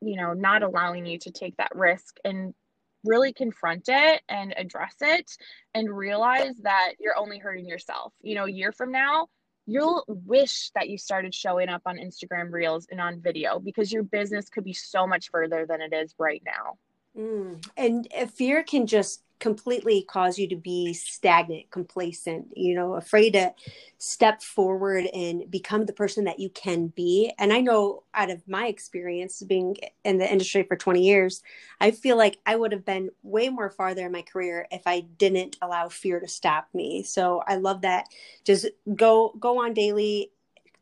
you 0.00 0.16
know, 0.16 0.34
not 0.34 0.62
allowing 0.62 1.06
you 1.06 1.18
to 1.18 1.30
take 1.30 1.56
that 1.56 1.74
risk 1.74 2.16
and 2.24 2.54
really 3.04 3.32
confront 3.32 3.84
it 3.88 4.22
and 4.28 4.54
address 4.56 4.94
it 5.00 5.30
and 5.74 5.94
realize 5.94 6.56
that 6.62 6.92
you're 6.98 7.16
only 7.16 7.38
hurting 7.38 7.66
yourself. 7.66 8.12
You 8.22 8.34
know, 8.34 8.46
a 8.46 8.50
year 8.50 8.72
from 8.72 8.92
now, 8.92 9.28
you'll 9.66 10.04
wish 10.06 10.70
that 10.74 10.88
you 10.88 10.98
started 10.98 11.34
showing 11.34 11.68
up 11.68 11.82
on 11.86 11.96
Instagram 11.96 12.52
Reels 12.52 12.86
and 12.90 13.00
on 13.00 13.20
video 13.20 13.58
because 13.58 13.92
your 13.92 14.02
business 14.02 14.48
could 14.48 14.64
be 14.64 14.72
so 14.72 15.06
much 15.06 15.30
further 15.30 15.66
than 15.66 15.80
it 15.80 15.92
is 15.92 16.14
right 16.18 16.42
now. 16.44 16.78
Mm. 17.16 17.66
And 17.76 18.08
fear 18.32 18.62
can 18.62 18.86
just 18.86 19.23
completely 19.40 20.02
cause 20.02 20.38
you 20.38 20.48
to 20.48 20.56
be 20.56 20.92
stagnant, 20.94 21.70
complacent, 21.70 22.48
you 22.56 22.74
know, 22.74 22.94
afraid 22.94 23.32
to 23.32 23.52
step 23.98 24.42
forward 24.42 25.06
and 25.12 25.50
become 25.50 25.86
the 25.86 25.92
person 25.92 26.24
that 26.24 26.38
you 26.38 26.48
can 26.50 26.88
be. 26.88 27.32
And 27.38 27.52
I 27.52 27.60
know 27.60 28.04
out 28.14 28.30
of 28.30 28.46
my 28.48 28.66
experience 28.66 29.42
being 29.42 29.76
in 30.04 30.18
the 30.18 30.30
industry 30.30 30.62
for 30.62 30.76
20 30.76 31.02
years, 31.02 31.42
I 31.80 31.90
feel 31.90 32.16
like 32.16 32.38
I 32.46 32.56
would 32.56 32.72
have 32.72 32.84
been 32.84 33.10
way 33.22 33.48
more 33.48 33.70
farther 33.70 34.06
in 34.06 34.12
my 34.12 34.22
career 34.22 34.66
if 34.70 34.82
I 34.86 35.00
didn't 35.00 35.56
allow 35.60 35.88
fear 35.88 36.20
to 36.20 36.28
stop 36.28 36.68
me. 36.72 37.02
So 37.02 37.42
I 37.46 37.56
love 37.56 37.82
that. 37.82 38.06
Just 38.44 38.66
go 38.94 39.34
go 39.38 39.64
on 39.64 39.74
daily 39.74 40.30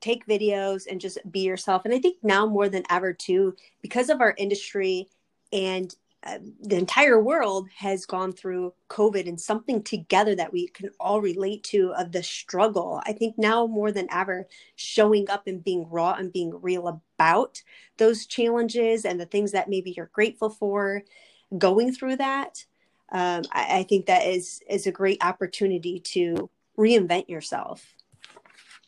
take 0.01 0.27
videos 0.27 0.83
and 0.91 1.01
just 1.01 1.19
be 1.31 1.41
yourself. 1.41 1.83
And 1.85 1.95
I 1.95 2.01
think 2.01 2.17
now 2.23 2.45
more 2.45 2.69
than 2.69 2.83
ever 2.91 3.13
too 3.13 3.55
because 3.81 4.11
of 4.11 4.21
our 4.21 4.35
industry 4.37 5.09
and 5.53 5.95
uh, 6.25 6.39
the 6.61 6.77
entire 6.77 7.21
world 7.21 7.69
has 7.77 8.07
gone 8.07 8.33
through 8.33 8.73
COVID 8.89 9.29
and 9.29 9.41
something 9.41 9.83
together 9.83 10.35
that 10.37 10.53
we 10.53 10.69
can 10.69 10.91
all 11.01 11.21
relate 11.21 11.65
to 11.65 11.93
of 11.95 12.13
the 12.13 12.23
struggle. 12.23 13.01
I 13.05 13.13
think 13.13 13.37
now 13.39 13.67
more 13.67 13.91
than 13.91 14.07
ever, 14.11 14.47
showing 14.77 15.29
up 15.29 15.49
and 15.49 15.65
being 15.65 15.89
raw 15.91 16.13
and 16.13 16.33
being 16.33 16.61
real 16.63 16.87
about 16.87 17.61
those 17.97 18.27
challenges 18.27 19.05
and 19.05 19.21
the 19.21 19.27
things 19.27 19.51
that 19.53 19.69
maybe 19.69 19.93
you're 19.97 20.11
grateful 20.13 20.51
for, 20.51 21.03
going 21.59 21.93
through 21.93 22.17
that. 22.17 22.65
Um, 23.11 23.43
I, 23.53 23.79
I 23.81 23.83
think 23.83 24.07
that 24.07 24.25
is 24.25 24.63
is 24.71 24.87
a 24.87 24.93
great 24.93 25.23
opportunity 25.25 26.01
to 26.01 26.49
reinvent 26.79 27.29
yourself. 27.29 27.85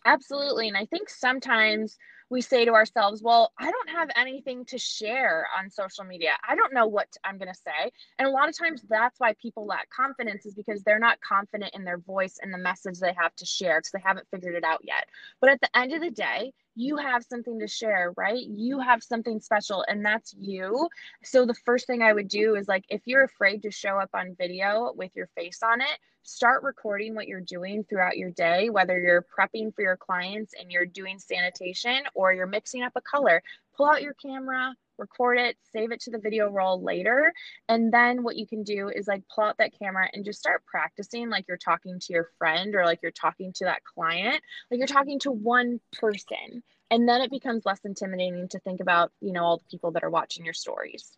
Absolutely, 0.06 0.68
and 0.68 0.76
I 0.76 0.86
think 0.86 1.10
sometimes 1.10 1.98
we 2.30 2.40
say 2.40 2.64
to 2.64 2.72
ourselves, 2.72 3.22
well, 3.22 3.52
I 3.58 3.70
don't 3.70 3.90
have 3.90 4.10
anything 4.16 4.64
to 4.66 4.78
share 4.78 5.46
on 5.58 5.70
social 5.70 6.04
media. 6.04 6.32
I 6.48 6.56
don't 6.56 6.72
know 6.72 6.86
what 6.86 7.08
I'm 7.22 7.38
going 7.38 7.52
to 7.52 7.58
say. 7.58 7.90
And 8.18 8.26
a 8.26 8.30
lot 8.30 8.48
of 8.48 8.56
times 8.56 8.82
that's 8.88 9.20
why 9.20 9.34
people 9.40 9.66
lack 9.66 9.88
confidence 9.90 10.46
is 10.46 10.54
because 10.54 10.82
they're 10.82 10.98
not 10.98 11.20
confident 11.20 11.74
in 11.74 11.84
their 11.84 11.98
voice 11.98 12.38
and 12.42 12.52
the 12.52 12.58
message 12.58 12.98
they 12.98 13.14
have 13.18 13.34
to 13.36 13.46
share 13.46 13.78
because 13.78 13.92
they 13.92 14.02
haven't 14.04 14.26
figured 14.30 14.54
it 14.54 14.64
out 14.64 14.80
yet. 14.82 15.06
But 15.40 15.50
at 15.50 15.60
the 15.60 15.76
end 15.76 15.92
of 15.92 16.00
the 16.00 16.10
day, 16.10 16.52
you 16.74 16.96
have 16.96 17.24
something 17.24 17.60
to 17.60 17.68
share, 17.68 18.12
right? 18.16 18.42
You 18.42 18.80
have 18.80 19.02
something 19.02 19.40
special, 19.40 19.84
and 19.88 20.04
that's 20.04 20.34
you. 20.38 20.88
So, 21.22 21.46
the 21.46 21.54
first 21.54 21.86
thing 21.86 22.02
I 22.02 22.12
would 22.12 22.28
do 22.28 22.56
is 22.56 22.68
like, 22.68 22.84
if 22.88 23.02
you're 23.06 23.24
afraid 23.24 23.62
to 23.62 23.70
show 23.70 23.98
up 23.98 24.10
on 24.14 24.34
video 24.36 24.92
with 24.96 25.14
your 25.14 25.28
face 25.36 25.60
on 25.62 25.80
it, 25.80 25.98
start 26.22 26.62
recording 26.62 27.14
what 27.14 27.28
you're 27.28 27.40
doing 27.40 27.84
throughout 27.84 28.16
your 28.16 28.30
day, 28.30 28.70
whether 28.70 28.98
you're 28.98 29.26
prepping 29.38 29.74
for 29.74 29.82
your 29.82 29.96
clients 29.96 30.54
and 30.58 30.72
you're 30.72 30.86
doing 30.86 31.18
sanitation 31.18 32.02
or 32.14 32.32
you're 32.32 32.46
mixing 32.46 32.82
up 32.82 32.92
a 32.96 33.00
color. 33.00 33.42
Pull 33.76 33.86
out 33.86 34.02
your 34.02 34.14
camera, 34.14 34.74
record 34.98 35.38
it, 35.38 35.56
save 35.72 35.92
it 35.92 36.00
to 36.00 36.10
the 36.10 36.18
video 36.18 36.48
roll 36.50 36.82
later. 36.82 37.32
And 37.68 37.92
then 37.92 38.22
what 38.22 38.36
you 38.36 38.46
can 38.46 38.62
do 38.62 38.88
is 38.88 39.06
like 39.06 39.22
pull 39.34 39.44
out 39.44 39.58
that 39.58 39.78
camera 39.78 40.08
and 40.12 40.24
just 40.24 40.38
start 40.38 40.64
practicing 40.66 41.30
like 41.30 41.46
you're 41.48 41.56
talking 41.56 41.98
to 42.00 42.12
your 42.12 42.28
friend 42.38 42.74
or 42.74 42.84
like 42.84 43.00
you're 43.02 43.12
talking 43.12 43.52
to 43.54 43.64
that 43.64 43.82
client, 43.84 44.40
like 44.70 44.78
you're 44.78 44.86
talking 44.86 45.18
to 45.20 45.30
one 45.30 45.80
person. 45.92 46.62
And 46.90 47.08
then 47.08 47.22
it 47.22 47.30
becomes 47.30 47.64
less 47.64 47.80
intimidating 47.84 48.48
to 48.48 48.58
think 48.60 48.80
about, 48.80 49.10
you 49.20 49.32
know, 49.32 49.42
all 49.42 49.56
the 49.58 49.64
people 49.70 49.92
that 49.92 50.04
are 50.04 50.10
watching 50.10 50.44
your 50.44 50.54
stories. 50.54 51.16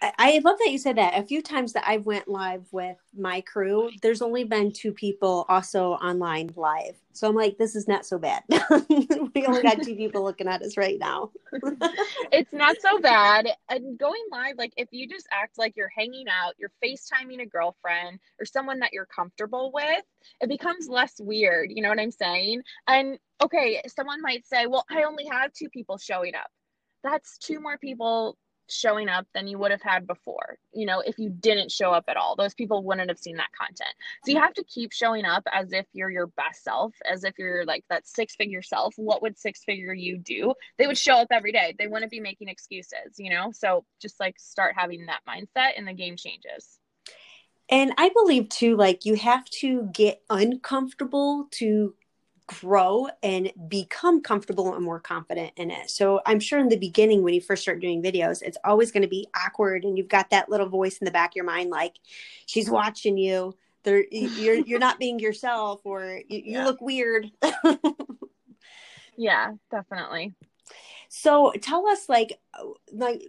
I 0.00 0.40
love 0.44 0.58
that 0.58 0.70
you 0.70 0.78
said 0.78 0.96
that. 0.96 1.18
A 1.18 1.26
few 1.26 1.42
times 1.42 1.72
that 1.72 1.84
I 1.86 1.98
went 1.98 2.28
live 2.28 2.66
with 2.72 2.96
my 3.16 3.40
crew, 3.40 3.90
there's 4.02 4.22
only 4.22 4.44
been 4.44 4.72
two 4.72 4.92
people 4.92 5.46
also 5.48 5.92
online 5.92 6.50
live. 6.56 6.96
So 7.12 7.28
I'm 7.28 7.34
like, 7.34 7.58
this 7.58 7.74
is 7.74 7.88
not 7.88 8.06
so 8.06 8.18
bad. 8.18 8.42
we 8.88 9.46
only 9.46 9.62
got 9.62 9.82
two 9.82 9.96
people 9.96 10.22
looking 10.22 10.46
at 10.46 10.62
us 10.62 10.76
right 10.76 10.98
now. 10.98 11.30
it's 12.32 12.52
not 12.52 12.76
so 12.80 13.00
bad. 13.00 13.48
And 13.68 13.98
going 13.98 14.22
live, 14.30 14.56
like 14.56 14.72
if 14.76 14.88
you 14.92 15.08
just 15.08 15.26
act 15.32 15.58
like 15.58 15.74
you're 15.76 15.90
hanging 15.96 16.26
out, 16.28 16.54
you're 16.58 16.72
FaceTiming 16.84 17.42
a 17.42 17.46
girlfriend 17.46 18.20
or 18.38 18.44
someone 18.44 18.78
that 18.80 18.92
you're 18.92 19.06
comfortable 19.06 19.72
with, 19.74 20.04
it 20.40 20.48
becomes 20.48 20.88
less 20.88 21.14
weird. 21.18 21.70
You 21.72 21.82
know 21.82 21.88
what 21.88 21.98
I'm 21.98 22.12
saying? 22.12 22.62
And 22.86 23.18
okay, 23.40 23.82
someone 23.88 24.22
might 24.22 24.46
say, 24.46 24.66
well, 24.66 24.84
I 24.90 25.02
only 25.02 25.26
have 25.26 25.52
two 25.52 25.68
people 25.70 25.98
showing 25.98 26.34
up. 26.34 26.50
That's 27.02 27.38
two 27.38 27.60
more 27.60 27.78
people 27.78 28.36
showing 28.70 29.08
up 29.08 29.26
than 29.34 29.46
you 29.46 29.58
would 29.58 29.70
have 29.70 29.82
had 29.82 30.06
before. 30.06 30.58
You 30.72 30.86
know, 30.86 31.00
if 31.00 31.18
you 31.18 31.28
didn't 31.28 31.70
show 31.70 31.92
up 31.92 32.04
at 32.08 32.16
all, 32.16 32.36
those 32.36 32.54
people 32.54 32.84
wouldn't 32.84 33.10
have 33.10 33.18
seen 33.18 33.36
that 33.36 33.50
content. 33.58 33.94
So 34.24 34.30
you 34.30 34.36
mm-hmm. 34.36 34.44
have 34.44 34.54
to 34.54 34.64
keep 34.64 34.92
showing 34.92 35.24
up 35.24 35.42
as 35.52 35.72
if 35.72 35.86
you're 35.92 36.10
your 36.10 36.28
best 36.28 36.64
self, 36.64 36.94
as 37.10 37.24
if 37.24 37.34
you're 37.38 37.64
like 37.64 37.84
that 37.90 38.06
six 38.06 38.34
figure 38.36 38.62
self. 38.62 38.94
What 38.96 39.22
would 39.22 39.38
six 39.38 39.64
figure 39.64 39.94
you 39.94 40.18
do? 40.18 40.54
They 40.78 40.86
would 40.86 40.98
show 40.98 41.16
up 41.16 41.28
every 41.30 41.52
day. 41.52 41.74
They 41.78 41.86
wouldn't 41.86 42.10
be 42.10 42.20
making 42.20 42.48
excuses, 42.48 43.18
you 43.18 43.30
know? 43.30 43.52
So 43.52 43.84
just 44.00 44.20
like 44.20 44.38
start 44.38 44.74
having 44.76 45.06
that 45.06 45.20
mindset 45.28 45.72
and 45.76 45.86
the 45.86 45.92
game 45.92 46.16
changes. 46.16 46.78
And 47.70 47.92
I 47.98 48.10
believe 48.10 48.48
too, 48.48 48.76
like 48.76 49.04
you 49.04 49.16
have 49.16 49.44
to 49.46 49.90
get 49.92 50.22
uncomfortable 50.30 51.48
to 51.52 51.94
grow 52.48 53.06
and 53.22 53.52
become 53.68 54.20
comfortable 54.22 54.74
and 54.74 54.82
more 54.82 54.98
confident 54.98 55.52
in 55.56 55.70
it. 55.70 55.90
So 55.90 56.20
I'm 56.26 56.40
sure 56.40 56.58
in 56.58 56.68
the 56.68 56.78
beginning 56.78 57.22
when 57.22 57.34
you 57.34 57.40
first 57.40 57.62
start 57.62 57.80
doing 57.80 58.02
videos, 58.02 58.42
it's 58.42 58.56
always 58.64 58.90
going 58.90 59.02
to 59.02 59.08
be 59.08 59.28
awkward 59.36 59.84
and 59.84 59.96
you've 59.96 60.08
got 60.08 60.30
that 60.30 60.48
little 60.48 60.68
voice 60.68 60.96
in 60.98 61.04
the 61.04 61.10
back 61.10 61.32
of 61.32 61.36
your 61.36 61.44
mind 61.44 61.70
like 61.70 62.00
she's 62.46 62.68
watching 62.68 63.16
you. 63.16 63.54
There 63.84 64.04
you're 64.10 64.56
you're 64.56 64.80
not 64.80 64.98
being 64.98 65.20
yourself 65.20 65.82
or 65.84 66.20
you, 66.26 66.42
you 66.44 66.64
look 66.64 66.80
weird. 66.80 67.30
yeah, 69.16 69.52
definitely. 69.70 70.34
So 71.10 71.52
tell 71.60 71.86
us 71.86 72.08
like 72.08 72.40
uh, 72.58 72.64
like 72.92 73.22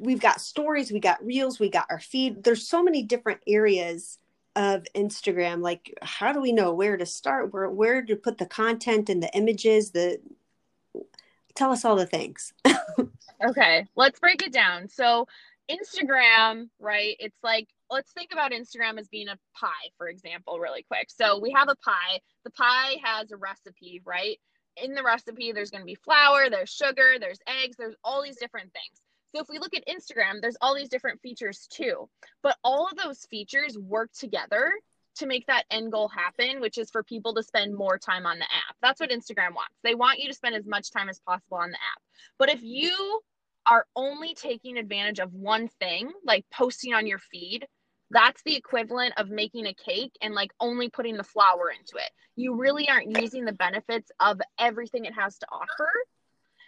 we've 0.00 0.20
got 0.20 0.40
stories, 0.40 0.92
we 0.92 1.00
got 1.00 1.24
reels, 1.24 1.58
we 1.58 1.70
got 1.70 1.86
our 1.90 2.00
feed. 2.00 2.44
There's 2.44 2.68
so 2.68 2.82
many 2.82 3.02
different 3.02 3.40
areas 3.46 4.18
of 4.56 4.86
Instagram? 4.94 5.60
Like, 5.60 5.96
how 6.02 6.32
do 6.32 6.40
we 6.40 6.52
know 6.52 6.72
where 6.72 6.96
to 6.96 7.06
start? 7.06 7.52
Where 7.52 7.68
where 7.70 8.02
to 8.02 8.16
put 8.16 8.38
the 8.38 8.46
content 8.46 9.08
and 9.08 9.22
the 9.22 9.34
images? 9.36 9.90
The 9.90 10.20
tell 11.54 11.72
us 11.72 11.84
all 11.84 11.96
the 11.96 12.06
things. 12.06 12.52
okay, 13.46 13.86
let's 13.96 14.20
break 14.20 14.42
it 14.42 14.52
down. 14.52 14.88
So, 14.88 15.26
Instagram, 15.70 16.68
right? 16.78 17.16
It's 17.18 17.38
like 17.42 17.68
let's 17.90 18.12
think 18.12 18.30
about 18.32 18.52
Instagram 18.52 18.98
as 18.98 19.08
being 19.08 19.28
a 19.28 19.38
pie, 19.54 19.68
for 19.96 20.08
example, 20.08 20.58
really 20.58 20.82
quick. 20.82 21.08
So 21.10 21.38
we 21.38 21.52
have 21.52 21.68
a 21.68 21.76
pie. 21.76 22.20
The 22.44 22.50
pie 22.50 22.96
has 23.02 23.30
a 23.30 23.36
recipe, 23.36 24.02
right? 24.04 24.38
In 24.82 24.94
the 24.94 25.04
recipe, 25.04 25.52
there's 25.52 25.70
going 25.70 25.82
to 25.82 25.86
be 25.86 25.94
flour, 25.94 26.50
there's 26.50 26.70
sugar, 26.70 27.14
there's 27.20 27.38
eggs, 27.46 27.76
there's 27.78 27.94
all 28.02 28.22
these 28.22 28.36
different 28.36 28.72
things. 28.72 29.00
So 29.34 29.40
if 29.42 29.48
we 29.48 29.58
look 29.58 29.74
at 29.74 29.86
Instagram, 29.88 30.40
there's 30.40 30.56
all 30.60 30.76
these 30.76 30.88
different 30.88 31.20
features 31.20 31.66
too. 31.68 32.08
But 32.42 32.56
all 32.62 32.86
of 32.86 32.96
those 32.96 33.26
features 33.30 33.76
work 33.76 34.12
together 34.12 34.72
to 35.16 35.26
make 35.26 35.46
that 35.46 35.64
end 35.70 35.90
goal 35.90 36.08
happen, 36.08 36.60
which 36.60 36.78
is 36.78 36.90
for 36.90 37.02
people 37.02 37.34
to 37.34 37.42
spend 37.42 37.74
more 37.74 37.98
time 37.98 38.26
on 38.26 38.38
the 38.38 38.44
app. 38.44 38.76
That's 38.80 39.00
what 39.00 39.10
Instagram 39.10 39.54
wants. 39.54 39.74
They 39.82 39.96
want 39.96 40.20
you 40.20 40.28
to 40.28 40.34
spend 40.34 40.54
as 40.54 40.66
much 40.66 40.92
time 40.92 41.08
as 41.08 41.18
possible 41.20 41.58
on 41.58 41.70
the 41.70 41.76
app. 41.76 42.02
But 42.38 42.48
if 42.48 42.62
you 42.62 43.20
are 43.66 43.86
only 43.96 44.34
taking 44.34 44.76
advantage 44.76 45.18
of 45.18 45.32
one 45.32 45.68
thing, 45.80 46.12
like 46.24 46.44
posting 46.52 46.94
on 46.94 47.06
your 47.06 47.18
feed, 47.18 47.66
that's 48.10 48.42
the 48.44 48.54
equivalent 48.54 49.14
of 49.16 49.30
making 49.30 49.66
a 49.66 49.74
cake 49.74 50.12
and 50.22 50.34
like 50.34 50.52
only 50.60 50.90
putting 50.90 51.16
the 51.16 51.24
flour 51.24 51.70
into 51.70 51.96
it. 51.96 52.10
You 52.36 52.54
really 52.54 52.88
aren't 52.88 53.18
using 53.20 53.44
the 53.44 53.52
benefits 53.52 54.12
of 54.20 54.40
everything 54.60 55.06
it 55.06 55.14
has 55.14 55.38
to 55.38 55.46
offer 55.50 55.90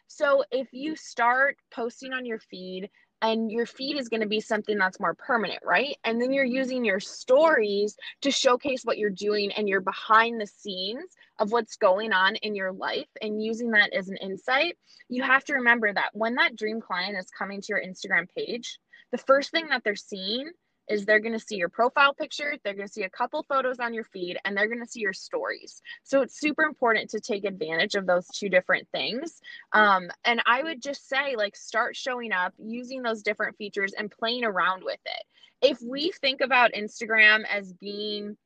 so 0.09 0.45
if 0.51 0.69
you 0.73 0.97
start 0.97 1.57
posting 1.71 2.13
on 2.13 2.25
your 2.27 2.39
feed, 2.39 2.91
and 3.23 3.51
your 3.51 3.67
feed 3.67 3.99
is 3.99 4.09
going 4.09 4.21
to 4.21 4.29
be 4.29 4.41
something 4.41 4.77
that's 4.77 5.01
more 5.01 5.15
permanent, 5.15 5.61
right? 5.65 5.97
And 6.05 6.21
then 6.21 6.33
you're 6.33 6.45
using 6.45 6.85
your 6.85 7.01
stories 7.01 7.97
to 8.23 8.31
showcase 8.31 8.83
what 8.85 8.99
you're 8.99 9.11
doing 9.11 9.53
and 9.53 9.69
you're 9.69 9.81
behind 9.81 10.41
the 10.41 10.47
scenes 10.47 11.15
of 11.39 11.51
what's 11.51 11.77
going 11.77 12.13
on 12.13 12.37
in 12.37 12.55
your 12.55 12.73
life 12.73 13.09
and 13.23 13.43
using 13.43 13.71
that 13.71 13.93
as 13.93 14.09
an 14.09 14.19
insight. 14.19 14.77
You 15.09 15.23
have 15.23 15.45
to 15.45 15.55
remember 15.55 15.93
that 15.93 16.11
when 16.13 16.35
that 16.35 16.57
dream 16.57 16.81
client 16.81 17.17
is 17.17 17.31
coming 17.37 17.61
to 17.63 17.67
your 17.71 17.83
Instagram 17.83 18.27
page, 18.37 18.79
the 19.13 19.19
first 19.19 19.51
thing 19.51 19.69
that 19.69 19.83
they're 19.83 19.97
seeing 19.97 20.51
is 20.89 21.05
they're 21.05 21.21
going 21.21 21.39
to 21.39 21.45
see 21.45 21.57
your 21.57 21.69
profile 21.69 22.15
picture, 22.15 22.55
they're 22.63 22.75
going 22.75 22.87
to 22.87 22.93
see 22.93 23.03
a 23.03 23.11
couple 23.11 23.45
photos 23.49 23.79
on 23.81 23.95
your 23.95 24.05
feed, 24.05 24.39
and 24.45 24.57
they're 24.57 24.69
going 24.69 24.85
to 24.85 24.91
see 24.91 25.01
your 25.01 25.13
stories. 25.13 25.83
So 26.05 26.23
it's 26.23 26.39
super 26.39 26.63
important 26.63 27.11
to 27.11 27.21
take 27.21 27.45
advantage 27.45 27.95
of 27.95 28.07
those 28.07 28.27
two 28.29 28.49
different 28.49 28.89
things. 28.93 29.41
Um, 29.73 30.11
and 30.25 30.43
I 30.47 30.63
would 30.63 30.83
just 30.83 31.09
say, 31.09 31.37
like, 31.37 31.57
start 31.57 31.97
showing 31.97 32.33
up 32.33 32.55
using 32.59 33.03
those 33.03 33.23
different 33.23 33.57
features 33.57 33.93
and 33.99 34.11
playing 34.11 34.45
around 34.45 34.83
with 34.85 35.01
it. 35.05 35.25
If 35.63 35.79
we 35.83 36.13
think 36.21 36.41
about 36.41 36.75
Instagram 36.75 37.45
as 37.51 37.73
being 37.73 38.37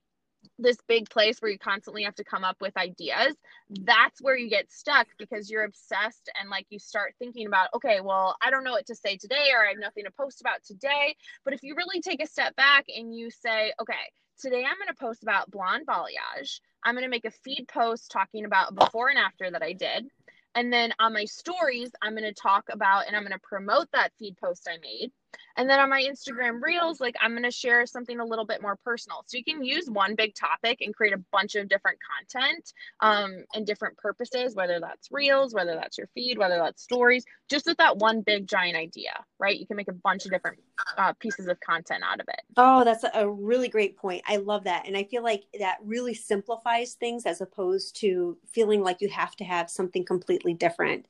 this 0.59 0.77
big 0.89 1.09
place 1.11 1.41
where 1.41 1.51
you 1.51 1.59
constantly 1.59 2.05
have 2.05 2.15
to 2.17 2.25
come 2.25 2.45
up 2.45 2.57
with 2.61 2.77
ideas, 2.77 3.35
that's 3.71 4.21
where 4.21 4.37
you 4.37 4.49
get 4.49 4.71
stuck 4.71 5.07
because 5.19 5.51
you're 5.51 5.65
obsessed 5.65 6.31
and 6.41 6.51
like 6.51 6.67
you 6.71 6.79
start 6.79 7.15
thinking 7.19 7.47
about, 7.47 7.69
okay, 7.75 8.01
well, 8.01 8.37
I 8.43 8.51
don't 8.51 8.65
know 8.65 8.73
what 8.73 8.87
to 8.87 8.95
say 8.95 9.17
today 9.17 9.51
or 9.55 9.65
I 9.65 9.71
have 9.71 9.79
nothing 9.79 10.05
to 10.05 10.11
post 10.11 10.41
about 10.41 10.63
today. 10.65 11.17
But 11.45 11.55
if 11.55 11.63
you 11.63 11.75
really 11.77 12.01
take 12.01 12.23
a 12.23 12.27
step 12.27 12.57
back 12.57 12.87
and 12.95 13.15
you 13.15 13.31
say, 13.31 13.73
okay, 13.81 13.95
today 14.41 14.65
I'm 14.65 14.79
going 14.79 14.89
to 14.89 14.95
post 14.95 15.23
about 15.23 15.51
blonde 15.51 15.87
balayage. 15.87 16.61
I'm 16.85 16.95
going 16.95 17.05
to 17.05 17.11
make 17.11 17.27
a 17.27 17.31
feed 17.31 17.67
post 17.69 18.11
talking 18.11 18.45
about 18.45 18.75
before 18.75 19.09
and 19.09 19.19
after 19.19 19.51
that 19.51 19.63
I 19.63 19.73
did. 19.73 20.07
And 20.55 20.73
then 20.73 20.93
on 20.99 21.13
my 21.13 21.27
stories, 21.27 21.91
I'm 22.03 22.17
going 22.17 22.25
to 22.25 22.35
talk 22.35 22.65
about 22.71 23.07
and 23.07 23.15
I'm 23.15 23.23
going 23.23 23.33
to 23.33 23.39
promote 23.39 23.89
that 23.93 24.13
feed 24.19 24.37
post 24.43 24.69
I 24.69 24.79
made. 24.83 25.13
And 25.57 25.69
then 25.69 25.79
on 25.79 25.91
my 25.91 26.03
Instagram 26.03 26.63
reels, 26.63 27.01
like 27.01 27.15
I'm 27.21 27.33
going 27.33 27.43
to 27.43 27.51
share 27.51 27.85
something 27.87 28.21
a 28.21 28.25
little 28.25 28.47
bit 28.47 28.63
more 28.63 28.77
personal. 28.85 29.25
So 29.27 29.37
you 29.37 29.45
can 29.45 29.63
use 29.63 29.89
one 29.89 30.15
big 30.15 30.35
topic 30.35 30.79
and 30.81 30.95
create 30.95 31.13
a 31.13 31.23
bunch 31.33 31.55
of 31.55 31.69
different 31.69 31.99
content 32.01 32.73
um, 33.01 33.45
and 33.55 33.67
different 33.67 33.97
purposes, 33.99 34.55
whether 34.55 34.81
that's 34.81 35.09
reels, 35.11 35.53
whether 35.55 35.75
that's 35.75 35.99
your 35.99 36.09
feed, 36.15 36.39
whether 36.39 36.57
that's 36.57 36.83
stories, 36.83 37.25
just 37.49 37.67
with 37.67 37.77
that 37.79 37.99
one 37.99 38.23
big 38.23 38.47
giant 38.47 38.77
idea, 38.77 39.13
right? 39.39 39.59
You 39.59 39.67
can 39.67 39.77
make 39.77 39.89
a 39.89 39.93
bunch 39.93 40.25
of 40.25 40.31
different 40.31 40.59
uh, 40.97 41.13
pieces 41.21 41.47
of 41.47 41.59
content 41.61 42.03
out 42.05 42.21
of 42.21 42.29
it. 42.29 42.41
Oh, 42.57 42.85
that's 42.85 43.05
a 43.13 43.29
really 43.29 43.69
great 43.69 43.97
point. 43.97 44.23
I 44.27 44.37
love 44.37 44.65
that. 44.65 44.87
And 44.87 44.97
I 44.97 45.05
feel 45.05 45.23
like 45.23 45.45
that 45.59 45.79
really 45.85 46.15
simplifies 46.15 46.95
things 46.95 47.27
as 47.27 47.41
opposed 47.41 47.97
to 47.97 48.39
feeling 48.47 48.83
like 48.83 49.01
you 49.01 49.09
have 49.09 49.37
to 49.37 49.45
have 49.45 49.71
something 49.71 50.05
completely 50.05 50.55
different 50.55 51.07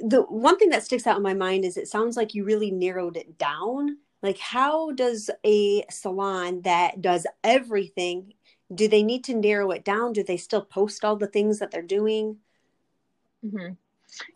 the 0.00 0.22
one 0.22 0.58
thing 0.58 0.70
that 0.70 0.84
sticks 0.84 1.06
out 1.06 1.16
in 1.16 1.22
my 1.22 1.34
mind 1.34 1.64
is 1.64 1.76
it 1.76 1.88
sounds 1.88 2.16
like 2.16 2.34
you 2.34 2.44
really 2.44 2.70
narrowed 2.70 3.16
it 3.16 3.38
down. 3.38 3.98
Like, 4.22 4.38
how 4.38 4.92
does 4.92 5.30
a 5.44 5.84
salon 5.90 6.62
that 6.62 7.00
does 7.02 7.26
everything, 7.42 8.34
do 8.72 8.88
they 8.88 9.02
need 9.02 9.24
to 9.24 9.34
narrow 9.34 9.70
it 9.72 9.84
down? 9.84 10.12
Do 10.12 10.22
they 10.22 10.36
still 10.36 10.62
post 10.62 11.04
all 11.04 11.16
the 11.16 11.26
things 11.26 11.58
that 11.58 11.70
they're 11.70 11.82
doing? 11.82 12.38
Mm-hmm. 13.44 13.74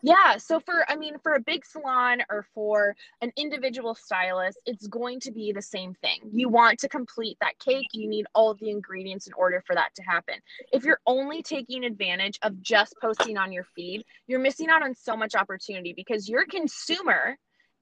Yeah. 0.01 0.37
So 0.37 0.59
for, 0.59 0.85
I 0.89 0.95
mean, 0.95 1.15
for 1.21 1.33
a 1.33 1.39
big 1.39 1.65
salon 1.65 2.23
or 2.29 2.45
for 2.53 2.95
an 3.21 3.31
individual 3.35 3.95
stylist, 3.95 4.59
it's 4.65 4.87
going 4.87 5.19
to 5.21 5.31
be 5.31 5.51
the 5.51 5.61
same 5.61 5.93
thing. 5.95 6.19
You 6.31 6.49
want 6.49 6.79
to 6.79 6.89
complete 6.89 7.37
that 7.41 7.59
cake, 7.59 7.87
you 7.93 8.07
need 8.07 8.25
all 8.33 8.53
the 8.53 8.69
ingredients 8.69 9.27
in 9.27 9.33
order 9.33 9.63
for 9.65 9.75
that 9.75 9.93
to 9.95 10.03
happen. 10.03 10.35
If 10.71 10.83
you're 10.83 11.01
only 11.05 11.41
taking 11.41 11.83
advantage 11.83 12.39
of 12.41 12.61
just 12.61 12.95
posting 13.01 13.37
on 13.37 13.51
your 13.51 13.65
feed, 13.75 14.03
you're 14.27 14.39
missing 14.39 14.69
out 14.69 14.83
on 14.83 14.95
so 14.95 15.15
much 15.15 15.35
opportunity 15.35 15.93
because 15.93 16.29
your 16.29 16.45
consumer 16.45 17.37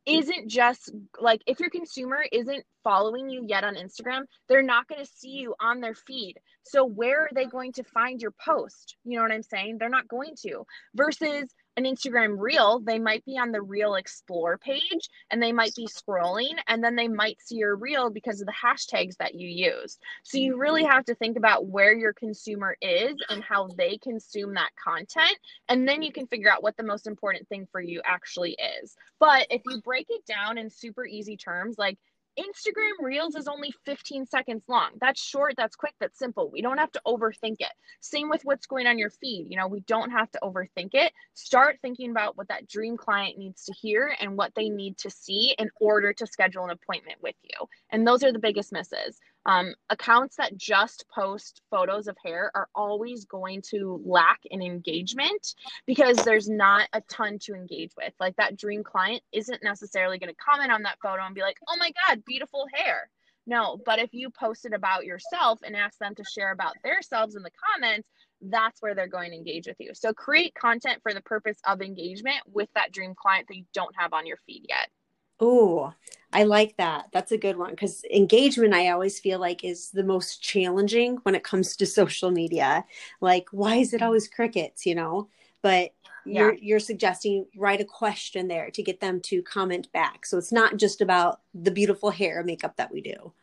isn't 0.05 0.47
just 0.47 0.91
like 1.19 1.41
if 1.47 1.59
your 1.59 1.69
consumer 1.69 2.23
isn't 2.31 2.63
following 2.83 3.29
you 3.29 3.43
yet 3.47 3.63
on 3.63 3.75
Instagram, 3.75 4.21
they're 4.47 4.61
not 4.61 4.87
going 4.87 5.03
to 5.03 5.11
see 5.11 5.29
you 5.29 5.55
on 5.59 5.81
their 5.81 5.95
feed. 5.95 6.35
So 6.63 6.85
where 6.85 7.23
are 7.23 7.29
they 7.33 7.45
going 7.45 7.73
to 7.73 7.83
find 7.83 8.21
your 8.21 8.33
post? 8.43 8.97
You 9.03 9.17
know 9.17 9.23
what 9.23 9.31
I'm 9.31 9.43
saying? 9.43 9.77
They're 9.79 9.89
not 9.89 10.07
going 10.07 10.35
to. 10.43 10.65
Versus 10.93 11.53
an 11.77 11.83
Instagram 11.83 12.35
reel, 12.39 12.79
they 12.79 12.99
might 12.99 13.25
be 13.25 13.37
on 13.37 13.51
the 13.51 13.61
reel 13.61 13.95
explore 13.95 14.57
page 14.57 15.09
and 15.29 15.41
they 15.41 15.51
might 15.51 15.75
be 15.75 15.87
scrolling 15.87 16.53
and 16.67 16.83
then 16.83 16.95
they 16.95 17.07
might 17.07 17.41
see 17.41 17.55
your 17.55 17.75
reel 17.75 18.09
because 18.09 18.41
of 18.41 18.47
the 18.47 18.53
hashtags 18.53 19.17
that 19.17 19.35
you 19.35 19.47
use. 19.47 19.97
So 20.23 20.37
you 20.37 20.57
really 20.57 20.83
mm-hmm. 20.83 20.91
have 20.91 21.05
to 21.05 21.15
think 21.15 21.37
about 21.37 21.67
where 21.67 21.93
your 21.93 22.13
consumer 22.13 22.77
is 22.81 23.15
and 23.29 23.43
how 23.43 23.67
they 23.77 23.97
consume 23.97 24.53
that 24.53 24.71
content. 24.81 25.37
And 25.67 25.87
then 25.87 26.01
you 26.01 26.11
can 26.11 26.27
figure 26.27 26.51
out 26.51 26.63
what 26.63 26.77
the 26.77 26.83
most 26.83 27.07
important 27.07 27.47
thing 27.49 27.67
for 27.71 27.81
you 27.81 28.01
actually 28.05 28.55
is. 28.81 28.95
But 29.19 29.47
if 29.49 29.61
you 29.65 29.81
break 29.81 30.07
it 30.09 30.25
down 30.25 30.57
in 30.57 30.69
super 30.69 31.05
easy 31.05 31.37
terms, 31.37 31.77
like 31.77 31.97
Instagram 32.37 33.03
Reels 33.03 33.35
is 33.35 33.47
only 33.47 33.73
15 33.85 34.25
seconds 34.25 34.63
long. 34.67 34.91
That's 34.99 35.21
short, 35.21 35.53
that's 35.57 35.75
quick, 35.75 35.93
that's 35.99 36.19
simple. 36.19 36.49
We 36.51 36.61
don't 36.61 36.77
have 36.77 36.91
to 36.93 37.01
overthink 37.07 37.57
it. 37.59 37.71
Same 38.01 38.29
with 38.29 38.41
what's 38.43 38.67
going 38.67 38.87
on 38.87 38.99
your 38.99 39.09
feed. 39.09 39.47
You 39.49 39.57
know, 39.57 39.67
we 39.67 39.81
don't 39.81 40.11
have 40.11 40.29
to 40.31 40.39
overthink 40.43 40.89
it. 40.93 41.13
Start 41.33 41.77
thinking 41.81 42.11
about 42.11 42.37
what 42.37 42.49
that 42.49 42.67
dream 42.67 42.97
client 42.97 43.37
needs 43.37 43.65
to 43.65 43.73
hear 43.73 44.15
and 44.19 44.37
what 44.37 44.53
they 44.55 44.69
need 44.69 44.97
to 44.99 45.09
see 45.09 45.55
in 45.57 45.69
order 45.79 46.13
to 46.13 46.27
schedule 46.27 46.65
an 46.65 46.71
appointment 46.71 47.19
with 47.21 47.35
you. 47.43 47.67
And 47.89 48.05
those 48.05 48.23
are 48.23 48.31
the 48.31 48.39
biggest 48.39 48.71
misses. 48.71 49.19
Um, 49.45 49.75
accounts 49.89 50.37
that 50.37 50.57
just 50.57 51.05
post 51.13 51.61
photos 51.69 52.07
of 52.07 52.17
hair 52.23 52.51
are 52.55 52.67
always 52.73 53.25
going 53.25 53.61
to 53.69 54.01
lack 54.03 54.39
in 54.45 54.61
engagement 54.61 55.53
because 55.85 56.17
there's 56.17 56.49
not 56.49 56.89
a 56.93 57.01
ton 57.01 57.37
to 57.43 57.53
engage 57.53 57.91
with. 57.95 58.13
Like 58.19 58.35
that 58.37 58.57
dream 58.57 58.83
client 58.83 59.21
isn't 59.31 59.63
necessarily 59.63 60.17
going 60.17 60.33
to 60.33 60.35
comment 60.35 60.71
on 60.71 60.83
that 60.83 60.97
photo 61.01 61.23
and 61.23 61.35
be 61.35 61.41
like, 61.41 61.57
oh 61.67 61.77
my 61.79 61.91
God, 62.07 62.25
beautiful 62.25 62.65
hair. 62.73 63.09
No, 63.47 63.79
but 63.85 63.99
if 63.99 64.13
you 64.13 64.31
posted 64.31 64.73
about 64.73 65.05
yourself 65.05 65.59
and 65.63 65.75
ask 65.75 65.99
them 65.99 66.15
to 66.15 66.23
share 66.23 66.51
about 66.51 66.73
themselves 66.83 67.35
in 67.35 67.43
the 67.43 67.51
comments, 67.73 68.07
that's 68.41 68.81
where 68.81 68.95
they're 68.95 69.07
going 69.07 69.29
to 69.31 69.37
engage 69.37 69.67
with 69.67 69.77
you. 69.79 69.91
So 69.93 70.13
create 70.13 70.55
content 70.55 71.01
for 71.03 71.13
the 71.13 71.21
purpose 71.21 71.57
of 71.65 71.81
engagement 71.81 72.37
with 72.51 72.69
that 72.73 72.91
dream 72.91 73.13
client 73.15 73.47
that 73.47 73.57
you 73.57 73.65
don't 73.73 73.95
have 73.97 74.13
on 74.13 74.25
your 74.25 74.37
feed 74.47 74.65
yet. 74.67 74.89
Oh, 75.39 75.93
I 76.31 76.43
like 76.43 76.75
that. 76.77 77.07
That's 77.13 77.31
a 77.31 77.37
good 77.37 77.57
one 77.57 77.71
because 77.71 78.03
engagement, 78.11 78.73
I 78.73 78.89
always 78.89 79.19
feel 79.19 79.39
like, 79.39 79.63
is 79.63 79.91
the 79.91 80.03
most 80.03 80.41
challenging 80.41 81.17
when 81.23 81.35
it 81.35 81.43
comes 81.43 81.75
to 81.77 81.85
social 81.85 82.31
media. 82.31 82.85
Like, 83.21 83.47
why 83.51 83.75
is 83.75 83.93
it 83.93 84.01
always 84.01 84.27
crickets, 84.27 84.85
you 84.85 84.95
know? 84.95 85.29
But 85.61 85.93
yeah. 86.25 86.41
you're 86.41 86.53
you're 86.55 86.79
suggesting 86.79 87.45
write 87.55 87.81
a 87.81 87.85
question 87.85 88.47
there 88.47 88.69
to 88.71 88.83
get 88.83 88.99
them 88.99 89.21
to 89.21 89.41
comment 89.43 89.91
back. 89.93 90.25
So 90.25 90.37
it's 90.37 90.51
not 90.51 90.77
just 90.77 91.01
about 91.01 91.41
the 91.53 91.71
beautiful 91.71 92.11
hair 92.11 92.43
makeup 92.43 92.75
that 92.77 92.91
we 92.91 93.01
do. 93.01 93.33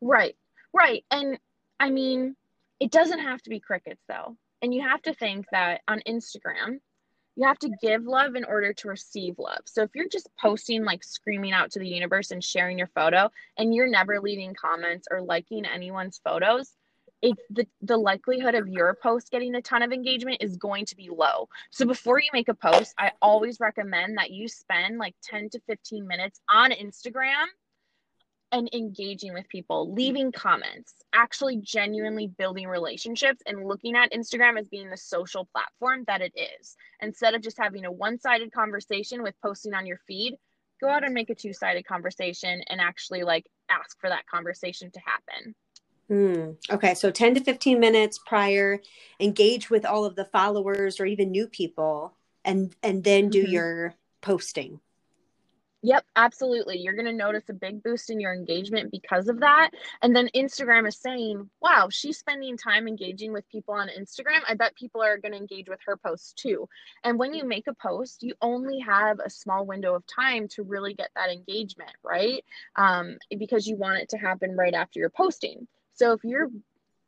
Right. 0.00 0.36
Right. 0.72 1.04
And 1.10 1.38
I 1.80 1.90
mean, 1.90 2.36
it 2.80 2.90
doesn't 2.90 3.20
have 3.20 3.42
to 3.42 3.50
be 3.50 3.60
crickets 3.60 4.02
though. 4.08 4.36
And 4.62 4.72
you 4.74 4.82
have 4.82 5.02
to 5.02 5.14
think 5.14 5.46
that 5.52 5.82
on 5.88 6.00
Instagram, 6.06 6.80
you 7.36 7.46
have 7.46 7.58
to 7.58 7.70
give 7.82 8.04
love 8.04 8.34
in 8.34 8.44
order 8.44 8.72
to 8.72 8.88
receive 8.88 9.38
love. 9.38 9.60
So 9.66 9.82
if 9.82 9.90
you're 9.94 10.08
just 10.08 10.28
posting 10.40 10.84
like 10.84 11.04
screaming 11.04 11.52
out 11.52 11.70
to 11.72 11.78
the 11.78 11.88
universe 11.88 12.30
and 12.30 12.42
sharing 12.42 12.78
your 12.78 12.88
photo 12.88 13.30
and 13.58 13.74
you're 13.74 13.88
never 13.90 14.20
leaving 14.20 14.54
comments 14.54 15.06
or 15.10 15.20
liking 15.20 15.66
anyone's 15.66 16.20
photos, 16.24 16.72
it's 17.22 17.42
the, 17.50 17.66
the 17.82 17.96
likelihood 17.96 18.54
of 18.54 18.68
your 18.68 18.96
post 19.02 19.30
getting 19.30 19.54
a 19.54 19.62
ton 19.62 19.82
of 19.82 19.92
engagement 19.92 20.38
is 20.40 20.56
going 20.56 20.86
to 20.86 20.96
be 20.96 21.08
low. 21.10 21.48
So 21.70 21.86
before 21.86 22.20
you 22.20 22.28
make 22.32 22.48
a 22.48 22.54
post, 22.54 22.94
I 22.98 23.12
always 23.20 23.60
recommend 23.60 24.18
that 24.18 24.30
you 24.30 24.48
spend 24.48 24.98
like 24.98 25.14
10 25.22 25.50
to 25.50 25.60
15 25.66 26.06
minutes 26.06 26.40
on 26.48 26.72
Instagram 26.72 27.46
and 28.52 28.68
engaging 28.72 29.34
with 29.34 29.48
people, 29.48 29.92
leaving 29.92 30.30
comments, 30.32 30.94
actually 31.12 31.56
genuinely 31.56 32.28
building 32.28 32.68
relationships 32.68 33.42
and 33.46 33.66
looking 33.66 33.96
at 33.96 34.12
Instagram 34.12 34.58
as 34.58 34.68
being 34.68 34.88
the 34.88 34.96
social 34.96 35.46
platform 35.46 36.04
that 36.06 36.20
it 36.20 36.32
is. 36.36 36.76
Instead 37.00 37.34
of 37.34 37.42
just 37.42 37.58
having 37.58 37.84
a 37.84 37.92
one 37.92 38.18
sided 38.18 38.52
conversation 38.52 39.22
with 39.22 39.34
posting 39.42 39.74
on 39.74 39.86
your 39.86 39.98
feed, 40.06 40.36
go 40.80 40.88
out 40.88 41.04
and 41.04 41.14
make 41.14 41.30
a 41.30 41.34
two 41.34 41.52
sided 41.52 41.86
conversation 41.86 42.62
and 42.68 42.80
actually 42.80 43.22
like 43.22 43.46
ask 43.68 43.98
for 44.00 44.08
that 44.08 44.26
conversation 44.26 44.90
to 44.92 45.00
happen. 45.00 45.54
Mm, 46.10 46.56
okay, 46.70 46.94
so 46.94 47.10
10 47.10 47.34
to 47.34 47.40
15 47.40 47.80
minutes 47.80 48.20
prior, 48.24 48.80
engage 49.18 49.70
with 49.70 49.84
all 49.84 50.04
of 50.04 50.14
the 50.14 50.26
followers 50.26 51.00
or 51.00 51.06
even 51.06 51.32
new 51.32 51.48
people 51.48 52.14
and 52.44 52.74
and 52.82 53.02
then 53.02 53.28
do 53.28 53.42
mm-hmm. 53.42 53.52
your 53.52 53.94
posting. 54.22 54.80
Yep, 55.86 56.04
absolutely. 56.16 56.78
You're 56.78 56.94
going 56.94 57.06
to 57.06 57.12
notice 57.12 57.48
a 57.48 57.52
big 57.52 57.80
boost 57.80 58.10
in 58.10 58.18
your 58.18 58.34
engagement 58.34 58.90
because 58.90 59.28
of 59.28 59.38
that. 59.38 59.70
And 60.02 60.16
then 60.16 60.28
Instagram 60.34 60.88
is 60.88 60.96
saying, 60.96 61.48
wow, 61.60 61.86
she's 61.92 62.18
spending 62.18 62.56
time 62.56 62.88
engaging 62.88 63.32
with 63.32 63.48
people 63.48 63.72
on 63.72 63.88
Instagram. 63.96 64.40
I 64.48 64.54
bet 64.54 64.74
people 64.74 65.00
are 65.00 65.16
going 65.16 65.30
to 65.30 65.38
engage 65.38 65.68
with 65.68 65.78
her 65.86 65.96
posts 65.96 66.32
too. 66.32 66.68
And 67.04 67.20
when 67.20 67.34
you 67.34 67.46
make 67.46 67.68
a 67.68 67.72
post, 67.72 68.24
you 68.24 68.34
only 68.42 68.80
have 68.80 69.20
a 69.20 69.30
small 69.30 69.64
window 69.64 69.94
of 69.94 70.04
time 70.08 70.48
to 70.56 70.64
really 70.64 70.92
get 70.92 71.10
that 71.14 71.30
engagement, 71.30 71.92
right? 72.02 72.44
Um, 72.74 73.18
because 73.38 73.68
you 73.68 73.76
want 73.76 74.00
it 74.00 74.08
to 74.08 74.18
happen 74.18 74.56
right 74.56 74.74
after 74.74 74.98
you're 74.98 75.08
posting. 75.08 75.68
So 75.94 76.10
if 76.10 76.24
you're 76.24 76.50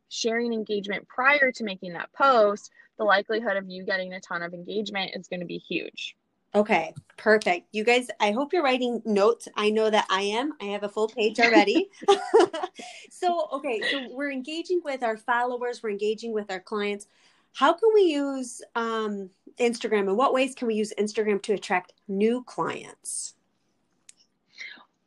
sharing 0.07 0.53
engagement 0.53 1.05
prior 1.09 1.51
to 1.51 1.63
making 1.65 1.93
that 1.93 2.13
post, 2.13 2.71
the 2.97 3.03
likelihood 3.03 3.57
of 3.57 3.69
you 3.69 3.83
getting 3.83 4.13
a 4.13 4.21
ton 4.21 4.41
of 4.41 4.53
engagement 4.53 5.11
is 5.15 5.27
going 5.27 5.41
to 5.41 5.45
be 5.45 5.57
huge. 5.57 6.15
Okay, 6.55 6.95
perfect. 7.15 7.67
You 7.71 7.83
guys, 7.83 8.07
I 8.19 8.31
hope 8.31 8.53
you're 8.53 8.63
writing 8.63 9.01
notes. 9.05 9.47
I 9.55 9.69
know 9.69 9.89
that 9.89 10.07
I 10.09 10.21
am. 10.21 10.53
I 10.59 10.65
have 10.65 10.83
a 10.83 10.89
full 10.89 11.07
page 11.07 11.39
already. 11.39 11.89
so, 13.11 13.49
okay, 13.53 13.81
so 13.91 14.07
we're 14.11 14.31
engaging 14.31 14.81
with 14.83 15.03
our 15.03 15.17
followers, 15.17 15.83
we're 15.83 15.91
engaging 15.91 16.33
with 16.33 16.49
our 16.49 16.59
clients. 16.59 17.07
How 17.53 17.73
can 17.73 17.89
we 17.93 18.01
use 18.01 18.61
um, 18.75 19.29
Instagram? 19.59 20.09
In 20.09 20.15
what 20.15 20.33
ways 20.33 20.55
can 20.55 20.67
we 20.67 20.75
use 20.75 20.93
Instagram 20.97 21.41
to 21.43 21.53
attract 21.53 21.93
new 22.07 22.43
clients? 22.43 23.35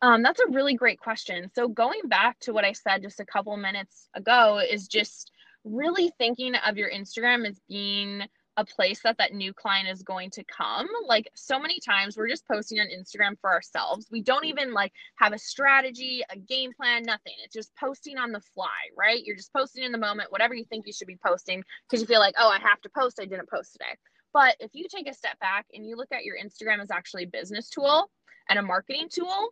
Um, 0.01 0.23
that's 0.23 0.41
a 0.41 0.51
really 0.51 0.75
great 0.75 0.99
question. 0.99 1.51
So, 1.55 1.69
going 1.69 2.01
back 2.05 2.39
to 2.41 2.53
what 2.53 2.65
I 2.65 2.73
said 2.73 3.03
just 3.03 3.21
a 3.21 3.25
couple 3.25 3.57
minutes 3.57 4.09
ago, 4.15 4.61
is 4.69 4.89
just 4.89 5.31
really 5.65 6.13
thinking 6.19 6.57
of 6.57 6.77
your 6.77 6.91
Instagram 6.91 7.49
as 7.49 7.61
being 7.69 8.25
a 8.57 8.65
place 8.65 9.01
that 9.03 9.17
that 9.19 9.33
new 9.33 9.53
client 9.53 9.89
is 9.89 10.03
going 10.03 10.31
to 10.31 10.45
come. 10.45 10.87
Like 11.07 11.29
so 11.35 11.59
many 11.59 11.81
times 11.81 12.17
we're 12.17 12.29
just 12.29 12.47
posting 12.47 12.81
on 12.81 12.87
instagram 12.87 13.39
for 13.41 13.51
ourselves. 13.51 14.07
We 14.11 14.23
don't 14.23 14.45
even 14.45 14.73
like 14.73 14.93
have 15.17 15.33
a 15.33 15.39
strategy 15.39 16.23
a 16.31 16.39
game 16.39 16.73
plan 16.75 17.03
nothing. 17.05 17.33
It's 17.45 17.55
just 17.55 17.75
posting 17.77 18.19
on 18.19 18.33
the 18.33 18.41
fly 18.55 18.69
right? 18.97 19.23
You're 19.25 19.37
just 19.37 19.53
posting 19.53 19.85
in 19.85 19.93
the 19.93 19.99
moment 19.99 20.31
whatever 20.31 20.55
you 20.55 20.65
think 20.65 20.87
you 20.87 20.93
should 20.93 21.07
be 21.07 21.19
posting 21.25 21.63
because 21.89 22.01
you 22.01 22.07
feel 22.07 22.21
like 22.21 22.35
oh 22.39 22.49
i 22.49 22.59
have 22.59 22.81
to 22.83 22.91
post. 22.97 23.19
I 23.21 23.25
didn't 23.25 23.51
post 23.51 23.73
today. 23.73 23.97
But 24.33 24.57
if 24.61 24.71
you 24.75 24.87
take 24.89 25.09
a 25.09 25.15
step 25.15 25.39
back 25.41 25.67
and 25.73 25.87
you 25.87 25.97
look 25.97 26.13
at 26.13 26.25
your 26.25 26.37
instagram 26.37 26.81
as 26.81 26.91
actually 26.91 27.25
a 27.25 27.29
business 27.29 27.69
tool 27.69 28.11
and 28.49 28.59
a 28.59 28.63
marketing 28.63 29.09
tool 29.11 29.51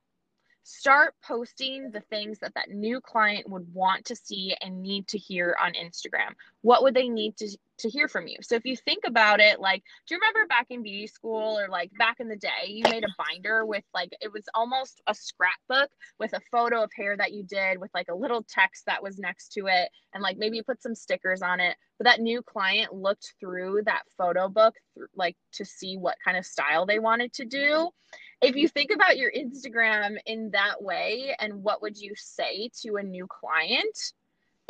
start 0.63 1.15
posting 1.27 1.91
the 1.91 2.01
things 2.03 2.39
that 2.41 2.55
that 2.55 2.71
new 2.71 3.01
client 3.01 3.49
would 3.49 3.73
want 3.73 4.05
to 4.07 4.17
see 4.17 4.55
and 4.61 4.83
need 4.83 5.09
to 5.09 5.19
hear 5.19 5.57
on 5.61 5.73
Instagram. 5.73 6.35
What 6.63 6.83
would 6.83 6.95
they 6.95 7.09
need 7.09 7.37
to 7.39 7.57
to 7.79 7.89
hear 7.89 8.09
from 8.09 8.27
you? 8.27 8.37
So 8.43 8.57
if 8.57 8.67
you 8.67 8.77
think 8.77 9.05
about 9.07 9.41
it 9.41 9.59
like 9.59 9.83
do 10.07 10.15
you 10.15 10.21
remember 10.21 10.47
back 10.49 10.67
in 10.69 10.83
beauty 10.83 11.07
school 11.07 11.59
or 11.59 11.69
like 11.69 11.91
back 11.99 12.21
in 12.21 12.29
the 12.29 12.37
day 12.37 12.67
you 12.67 12.87
made 12.87 13.05
a 13.05 13.15
binder 13.17 13.65
with 13.65 13.85
like 13.95 14.11
it 14.21 14.33
was 14.33 14.45
almost 14.55 15.01
a 15.07 15.15
scrapbook 15.15 15.91
with 16.19 16.35
a 16.35 16.41
photo 16.53 16.83
of 16.83 16.91
hair 16.95 17.17
that 17.17 17.33
you 17.33 17.43
did 17.43 17.79
with 17.79 17.91
like 17.95 18.09
a 18.11 18.15
little 18.15 18.45
text 18.49 18.85
that 18.87 19.03
was 19.03 19.19
next 19.19 19.53
to 19.55 19.67
it 19.67 19.91
and 20.13 20.23
like 20.23 20.37
maybe 20.37 20.59
you 20.59 20.63
put 20.63 20.83
some 20.83 20.95
stickers 20.95 21.43
on 21.43 21.59
it. 21.61 21.77
But 21.99 22.05
that 22.05 22.21
new 22.21 22.43
client 22.43 22.95
looked 22.95 23.35
through 23.41 23.83
that 23.87 24.03
photo 24.17 24.49
book 24.49 24.75
like 25.15 25.37
to 25.53 25.65
see 25.65 25.97
what 25.97 26.17
kind 26.23 26.37
of 26.37 26.45
style 26.45 26.85
they 26.85 26.99
wanted 26.99 27.33
to 27.35 27.45
do 27.45 27.91
if 28.41 28.57
you 28.57 28.69
think 28.69 28.91
about 28.91 29.19
your 29.19 29.31
Instagram 29.33 30.17
in 30.27 30.51
that 30.53 30.83
way 30.83 31.35
and 31.39 31.63
what 31.63 31.83
would 31.83 31.99
you 31.99 32.15
say 32.17 32.71
to 32.83 32.97
a 32.97 33.03
new 33.03 33.27
client, 33.27 34.13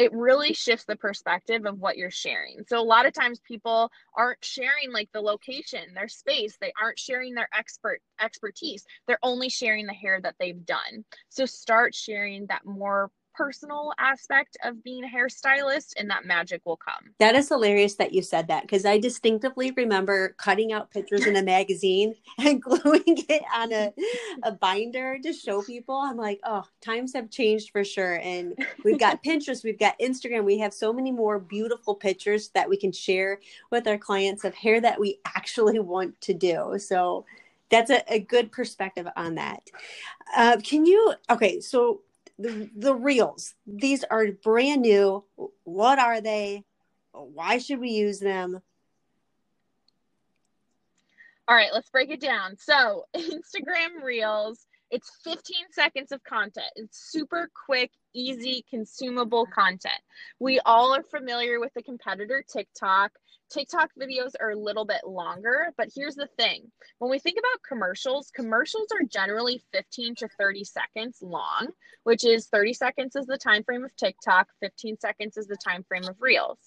it 0.01 0.13
really 0.15 0.55
shifts 0.55 0.87
the 0.87 0.97
perspective 0.97 1.67
of 1.67 1.79
what 1.79 1.99
you're 1.99 2.11
sharing. 2.11 2.65
So 2.67 2.81
a 2.81 2.83
lot 2.83 3.05
of 3.05 3.13
times 3.13 3.39
people 3.41 3.91
aren't 4.17 4.43
sharing 4.43 4.93
like 4.93 5.11
the 5.13 5.21
location, 5.21 5.93
their 5.95 6.09
space, 6.09 6.57
they 6.59 6.73
aren't 6.83 6.99
sharing 6.99 7.35
their 7.35 7.51
expert 7.57 8.01
expertise. 8.19 8.85
They're 9.07 9.19
only 9.23 9.51
sharing 9.51 9.87
the 9.87 9.93
hair 9.93 10.19
that 10.23 10.37
they've 10.41 10.65
done. 10.65 11.05
So 11.29 11.45
start 11.45 11.95
sharing 11.95 12.47
that 12.47 12.65
more 12.65 13.11
personal 13.41 13.91
aspect 13.99 14.59
of 14.65 14.85
being 14.85 15.03
a 15.03 15.09
hairstylist 15.09 15.95
and 15.97 16.11
that 16.11 16.27
magic 16.27 16.61
will 16.67 16.77
come. 16.77 17.15
That 17.21 17.35
is 17.35 17.49
hilarious 17.49 17.95
that 17.95 18.13
you 18.13 18.21
said 18.21 18.49
that 18.49 18.63
because 18.63 18.85
I 18.85 18.99
distinctively 18.99 19.71
remember 19.71 20.35
cutting 20.37 20.75
out 20.75 20.91
pictures 20.91 21.25
in 21.25 21.37
a 21.37 21.43
magazine 21.43 22.15
and 22.39 22.61
gluing 22.61 23.03
it 23.07 23.43
on 23.57 23.73
a, 23.73 23.95
a 24.43 24.53
binder 24.53 25.19
to 25.23 25.33
show 25.33 25.63
people. 25.63 25.97
I'm 25.97 26.19
like, 26.19 26.39
oh, 26.45 26.65
times 26.83 27.15
have 27.15 27.31
changed 27.31 27.71
for 27.71 27.83
sure. 27.83 28.21
And 28.23 28.55
we've 28.85 29.01
got 29.01 29.23
Pinterest, 29.25 29.65
we've 29.65 29.79
got 29.79 29.99
Instagram, 29.99 30.45
we 30.45 30.59
have 30.59 30.75
so 30.75 30.93
many 30.93 31.11
more 31.11 31.39
beautiful 31.39 31.95
pictures 31.95 32.51
that 32.51 32.69
we 32.69 32.77
can 32.77 32.93
share 32.93 33.41
with 33.71 33.89
our 33.89 33.97
clients 33.97 34.45
of 34.45 34.55
hair 34.55 34.83
that 34.83 35.01
we 35.01 35.19
actually 35.25 35.79
want 35.79 36.21
to 36.21 36.35
do. 36.35 36.79
So 36.79 37.25
that's 37.71 37.91
a, 37.91 38.03
a 38.13 38.19
good 38.19 38.53
perspective 38.53 39.07
on 39.17 39.37
that. 39.37 39.63
Uh, 40.37 40.59
can 40.63 40.85
you, 40.85 41.15
okay, 41.31 41.61
so 41.61 42.03
the, 42.41 42.95
reels, 42.95 43.55
these 43.67 44.05
are 44.05 44.27
brand 44.33 44.83
new. 44.83 45.25
What 45.65 45.99
are 45.99 46.21
they? 46.21 46.65
Why 47.13 47.59
should 47.59 47.81
we 47.81 47.91
use 47.91 48.21
them? 48.21 48.61
All 51.49 51.57
right, 51.57 51.71
let's 51.73 51.91
break 51.91 52.11
it 52.11 52.21
down. 52.21 52.57
So, 52.59 53.07
Instagram 53.17 54.03
Reels, 54.05 54.67
it's 54.91 55.11
15 55.25 55.43
seconds 55.73 56.13
of 56.13 56.23
content. 56.23 56.67
It's 56.77 57.11
super 57.11 57.51
quick, 57.67 57.91
easy, 58.15 58.65
consumable 58.71 59.47
content. 59.47 60.01
We 60.39 60.61
all 60.61 60.95
are 60.95 61.03
familiar 61.03 61.61
with 61.61 61.75
the 61.75 61.83
competitor 61.83 62.45
TikTok. 62.49 63.13
TikTok 63.51 63.91
videos 64.01 64.33
are 64.41 64.51
a 64.51 64.57
little 64.57 64.85
bit 64.85 65.01
longer, 65.05 65.73
but 65.77 65.89
here's 65.95 66.15
the 66.15 66.29
thing. 66.39 66.71
When 66.99 67.11
we 67.11 67.19
think 67.19 67.37
about 67.39 67.63
commercials, 67.69 68.31
commercials 68.31 68.87
are 68.93 69.05
generally 69.05 69.63
15 69.73 70.15
to 70.17 70.29
30 70.39 70.65
seconds 70.65 71.19
long, 71.21 71.69
which 72.05 72.25
is 72.25 72.47
30 72.47 72.75
seconds 72.75 73.17
is 73.17 73.27
the 73.27 73.37
time 73.37 73.65
frame 73.65 73.85
of 73.85 73.95
TikTok, 73.97 74.47
15 74.61 74.99
seconds 75.01 75.37
is 75.37 75.49
the 75.49 75.57
time 75.57 75.85
frame 75.89 76.05
of 76.05 76.17
Reels. 76.21 76.59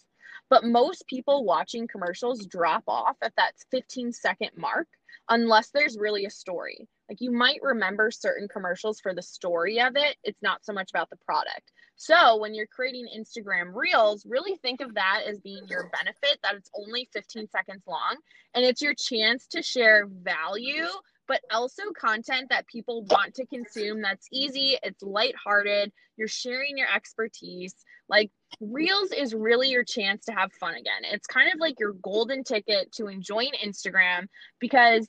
But 0.49 0.65
most 0.65 1.07
people 1.07 1.45
watching 1.45 1.87
commercials 1.87 2.45
drop 2.45 2.83
off 2.87 3.15
at 3.21 3.33
that 3.37 3.53
15 3.71 4.11
second 4.11 4.51
mark 4.57 4.87
unless 5.29 5.69
there's 5.69 5.97
really 5.97 6.25
a 6.25 6.29
story. 6.29 6.89
Like 7.09 7.21
you 7.21 7.31
might 7.31 7.59
remember 7.61 8.11
certain 8.11 8.47
commercials 8.47 8.99
for 8.99 9.13
the 9.13 9.21
story 9.21 9.79
of 9.81 9.95
it, 9.95 10.15
it's 10.23 10.41
not 10.41 10.63
so 10.63 10.73
much 10.73 10.89
about 10.91 11.09
the 11.09 11.17
product. 11.25 11.71
So 11.95 12.37
when 12.37 12.55
you're 12.55 12.67
creating 12.67 13.07
Instagram 13.15 13.73
Reels, 13.73 14.25
really 14.25 14.55
think 14.57 14.81
of 14.81 14.95
that 14.95 15.21
as 15.27 15.39
being 15.39 15.67
your 15.67 15.89
benefit 15.89 16.39
that 16.43 16.55
it's 16.55 16.71
only 16.75 17.07
15 17.13 17.47
seconds 17.49 17.83
long 17.87 18.17
and 18.55 18.65
it's 18.65 18.81
your 18.81 18.95
chance 18.95 19.47
to 19.47 19.61
share 19.61 20.07
value 20.07 20.87
but 21.27 21.41
also 21.51 21.83
content 21.97 22.49
that 22.49 22.67
people 22.67 23.03
want 23.05 23.35
to 23.35 23.45
consume 23.45 24.01
that's 24.01 24.27
easy, 24.31 24.77
it's 24.83 25.01
lighthearted, 25.01 25.91
you're 26.17 26.27
sharing 26.27 26.77
your 26.77 26.87
expertise. 26.93 27.75
Like 28.09 28.29
Reels 28.59 29.11
is 29.11 29.33
really 29.33 29.69
your 29.69 29.83
chance 29.83 30.25
to 30.25 30.33
have 30.33 30.51
fun 30.53 30.75
again. 30.75 31.03
It's 31.03 31.27
kind 31.27 31.49
of 31.53 31.59
like 31.59 31.79
your 31.79 31.93
golden 31.93 32.43
ticket 32.43 32.91
to 32.93 33.07
enjoying 33.07 33.51
Instagram 33.65 34.27
because 34.59 35.07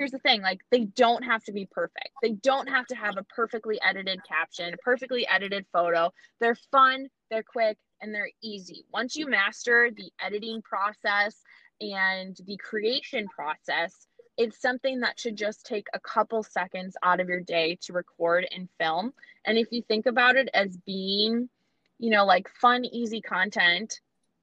here's 0.00 0.10
the 0.10 0.18
thing 0.20 0.40
like 0.40 0.62
they 0.70 0.86
don't 0.86 1.22
have 1.22 1.44
to 1.44 1.52
be 1.52 1.66
perfect. 1.66 2.08
They 2.22 2.32
don't 2.32 2.70
have 2.70 2.86
to 2.86 2.94
have 2.94 3.18
a 3.18 3.22
perfectly 3.24 3.78
edited 3.86 4.18
caption 4.26 4.72
a 4.72 4.76
perfectly 4.78 5.28
edited 5.28 5.66
photo. 5.74 6.10
They're 6.40 6.56
fun 6.72 7.08
they're 7.30 7.42
quick 7.42 7.76
and 8.00 8.14
they're 8.14 8.30
easy. 8.42 8.86
Once 8.90 9.14
you 9.14 9.28
master 9.28 9.90
the 9.94 10.10
editing 10.18 10.62
process 10.62 11.36
and 11.82 12.34
the 12.46 12.56
creation 12.56 13.28
process 13.28 14.06
it's 14.38 14.62
something 14.62 15.00
that 15.00 15.20
should 15.20 15.36
just 15.36 15.66
take 15.66 15.86
a 15.92 16.00
couple 16.00 16.42
seconds 16.42 16.96
out 17.02 17.20
of 17.20 17.28
your 17.28 17.40
day 17.40 17.76
to 17.82 17.92
record 17.92 18.46
and 18.56 18.70
film. 18.78 19.12
And 19.44 19.58
if 19.58 19.66
you 19.70 19.82
think 19.82 20.06
about 20.06 20.36
it 20.36 20.48
as 20.54 20.78
being 20.78 21.50
you 21.98 22.08
know 22.08 22.24
like 22.24 22.48
fun 22.48 22.86
easy 22.86 23.20
content 23.20 24.00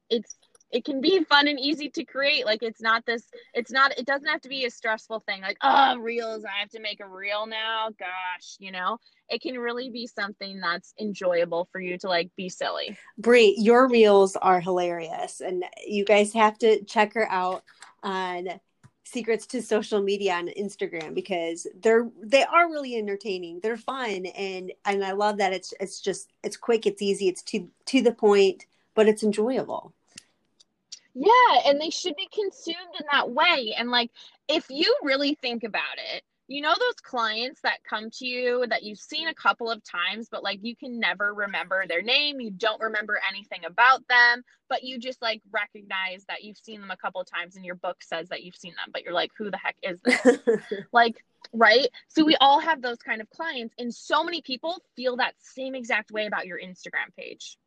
it's 0.09 0.36
it 0.71 0.83
can 0.83 1.01
be 1.01 1.23
fun 1.23 1.47
and 1.47 1.59
easy 1.59 1.89
to 1.89 2.03
create. 2.03 2.45
Like 2.45 2.61
it's 2.61 2.81
not 2.81 3.05
this, 3.05 3.23
it's 3.53 3.71
not, 3.71 3.97
it 3.97 4.05
doesn't 4.05 4.27
have 4.27 4.41
to 4.41 4.49
be 4.49 4.65
a 4.65 4.69
stressful 4.69 5.21
thing. 5.21 5.41
Like, 5.41 5.57
oh, 5.61 5.97
reels, 5.97 6.43
I 6.43 6.59
have 6.59 6.69
to 6.71 6.81
make 6.81 6.99
a 6.99 7.07
reel 7.07 7.45
now. 7.45 7.89
Gosh, 7.97 8.57
you 8.59 8.71
know, 8.71 8.97
it 9.29 9.41
can 9.41 9.57
really 9.57 9.89
be 9.89 10.07
something 10.07 10.59
that's 10.59 10.93
enjoyable 10.99 11.67
for 11.71 11.79
you 11.79 11.97
to 11.99 12.07
like 12.07 12.29
be 12.35 12.49
silly. 12.49 12.97
Bree, 13.17 13.55
your 13.57 13.87
reels 13.87 14.35
are 14.35 14.59
hilarious, 14.59 15.41
and 15.41 15.63
you 15.85 16.05
guys 16.05 16.33
have 16.33 16.57
to 16.59 16.83
check 16.83 17.13
her 17.13 17.29
out 17.31 17.63
on 18.03 18.59
secrets 19.03 19.45
to 19.47 19.61
social 19.61 20.01
media 20.01 20.33
on 20.33 20.49
Instagram 20.49 21.13
because 21.13 21.65
they're 21.81 22.09
they 22.21 22.43
are 22.43 22.69
really 22.69 22.97
entertaining. 22.97 23.59
They're 23.61 23.77
fun 23.77 24.25
and 24.25 24.71
and 24.85 25.03
I 25.03 25.13
love 25.13 25.37
that 25.37 25.53
it's 25.53 25.73
it's 25.79 26.01
just 26.01 26.29
it's 26.43 26.57
quick, 26.57 26.85
it's 26.85 27.01
easy, 27.01 27.29
it's 27.29 27.41
to 27.43 27.67
to 27.87 28.01
the 28.01 28.11
point, 28.11 28.65
but 28.95 29.07
it's 29.07 29.23
enjoyable. 29.23 29.93
Yeah, 31.19 31.61
and 31.65 31.81
they 31.81 31.89
should 31.89 32.15
be 32.15 32.29
consumed 32.31 32.95
in 32.99 33.05
that 33.11 33.31
way. 33.31 33.73
And 33.75 33.89
like, 33.89 34.11
if 34.47 34.67
you 34.69 34.95
really 35.03 35.33
think 35.33 35.63
about 35.63 35.97
it, 36.13 36.23
you 36.47 36.61
know 36.61 36.73
those 36.79 36.95
clients 37.03 37.61
that 37.61 37.83
come 37.83 38.09
to 38.09 38.25
you 38.25 38.65
that 38.69 38.83
you've 38.83 38.99
seen 38.99 39.27
a 39.27 39.33
couple 39.33 39.69
of 39.69 39.81
times 39.83 40.29
but 40.31 40.43
like 40.43 40.59
you 40.61 40.75
can 40.75 40.99
never 40.99 41.33
remember 41.33 41.85
their 41.87 42.01
name 42.01 42.39
you 42.39 42.51
don't 42.51 42.81
remember 42.81 43.19
anything 43.29 43.65
about 43.65 44.07
them 44.07 44.43
but 44.69 44.83
you 44.83 44.97
just 44.97 45.21
like 45.21 45.41
recognize 45.51 46.23
that 46.27 46.43
you've 46.43 46.57
seen 46.57 46.79
them 46.79 46.91
a 46.91 46.97
couple 46.97 47.19
of 47.19 47.27
times 47.29 47.55
and 47.55 47.65
your 47.65 47.75
book 47.75 47.97
says 48.01 48.29
that 48.29 48.43
you've 48.43 48.55
seen 48.55 48.73
them 48.75 48.89
but 48.93 49.03
you're 49.03 49.13
like 49.13 49.31
who 49.37 49.51
the 49.51 49.57
heck 49.57 49.75
is 49.83 49.99
this 50.01 50.37
like 50.93 51.23
right 51.53 51.87
so 52.07 52.23
we 52.23 52.35
all 52.39 52.59
have 52.59 52.81
those 52.81 52.97
kind 52.97 53.21
of 53.21 53.29
clients 53.29 53.75
and 53.77 53.93
so 53.93 54.23
many 54.23 54.41
people 54.41 54.77
feel 54.95 55.17
that 55.17 55.33
same 55.39 55.75
exact 55.75 56.11
way 56.11 56.27
about 56.27 56.47
your 56.47 56.59
instagram 56.59 57.13
page 57.17 57.57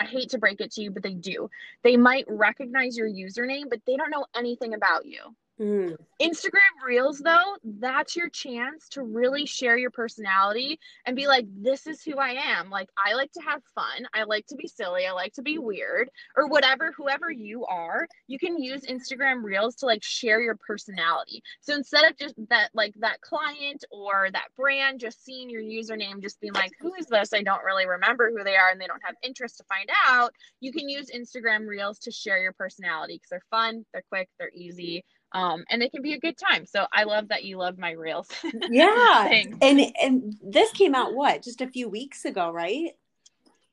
I 0.00 0.04
hate 0.04 0.30
to 0.30 0.38
break 0.38 0.60
it 0.60 0.72
to 0.72 0.82
you, 0.82 0.90
but 0.90 1.02
they 1.02 1.14
do. 1.14 1.48
They 1.82 1.96
might 1.96 2.24
recognize 2.28 2.96
your 2.96 3.08
username, 3.08 3.70
but 3.70 3.80
they 3.86 3.96
don't 3.96 4.10
know 4.10 4.26
anything 4.36 4.74
about 4.74 5.06
you. 5.06 5.20
Mm. 5.60 5.96
Instagram 6.20 6.84
Reels, 6.84 7.20
though, 7.20 7.56
that's 7.78 8.16
your 8.16 8.28
chance 8.28 8.88
to 8.90 9.02
really 9.02 9.46
share 9.46 9.76
your 9.76 9.90
personality 9.90 10.80
and 11.06 11.14
be 11.14 11.28
like, 11.28 11.46
this 11.48 11.86
is 11.86 12.02
who 12.02 12.18
I 12.18 12.30
am. 12.30 12.70
Like, 12.70 12.88
I 12.98 13.14
like 13.14 13.30
to 13.32 13.40
have 13.40 13.62
fun. 13.72 14.06
I 14.12 14.24
like 14.24 14.46
to 14.46 14.56
be 14.56 14.66
silly. 14.66 15.06
I 15.06 15.12
like 15.12 15.32
to 15.34 15.42
be 15.42 15.58
weird 15.58 16.10
or 16.36 16.48
whatever, 16.48 16.92
whoever 16.96 17.30
you 17.30 17.64
are. 17.66 18.08
You 18.26 18.38
can 18.38 18.60
use 18.60 18.82
Instagram 18.82 19.44
Reels 19.44 19.76
to 19.76 19.86
like 19.86 20.02
share 20.02 20.40
your 20.40 20.56
personality. 20.56 21.40
So 21.60 21.74
instead 21.74 22.10
of 22.10 22.18
just 22.18 22.34
that, 22.48 22.70
like 22.74 22.94
that 22.98 23.20
client 23.20 23.84
or 23.92 24.30
that 24.32 24.48
brand 24.56 24.98
just 24.98 25.24
seeing 25.24 25.48
your 25.48 25.62
username, 25.62 26.20
just 26.20 26.40
being 26.40 26.54
like, 26.54 26.72
who 26.80 26.94
is 26.94 27.06
this? 27.06 27.32
I 27.32 27.42
don't 27.42 27.62
really 27.62 27.86
remember 27.86 28.32
who 28.36 28.42
they 28.42 28.56
are 28.56 28.70
and 28.70 28.80
they 28.80 28.88
don't 28.88 29.04
have 29.04 29.14
interest 29.22 29.58
to 29.58 29.64
find 29.64 29.88
out. 30.04 30.32
You 30.60 30.72
can 30.72 30.88
use 30.88 31.10
Instagram 31.14 31.68
Reels 31.68 32.00
to 32.00 32.10
share 32.10 32.38
your 32.38 32.52
personality 32.52 33.14
because 33.14 33.30
they're 33.30 33.42
fun, 33.50 33.84
they're 33.92 34.04
quick, 34.10 34.28
they're 34.38 34.50
easy 34.52 35.04
um, 35.34 35.64
and 35.68 35.82
it 35.82 35.90
can 35.90 36.00
be 36.00 36.14
a 36.14 36.18
good 36.18 36.38
time. 36.38 36.64
So 36.64 36.86
I 36.92 37.04
love 37.04 37.28
that 37.28 37.44
you 37.44 37.58
love 37.58 37.76
my 37.76 37.90
reels. 37.90 38.28
yeah, 38.70 39.28
and 39.60 39.92
and 40.00 40.36
this 40.42 40.70
came 40.72 40.94
out 40.94 41.14
what 41.14 41.42
just 41.42 41.60
a 41.60 41.66
few 41.66 41.88
weeks 41.88 42.24
ago, 42.24 42.50
right? 42.50 42.92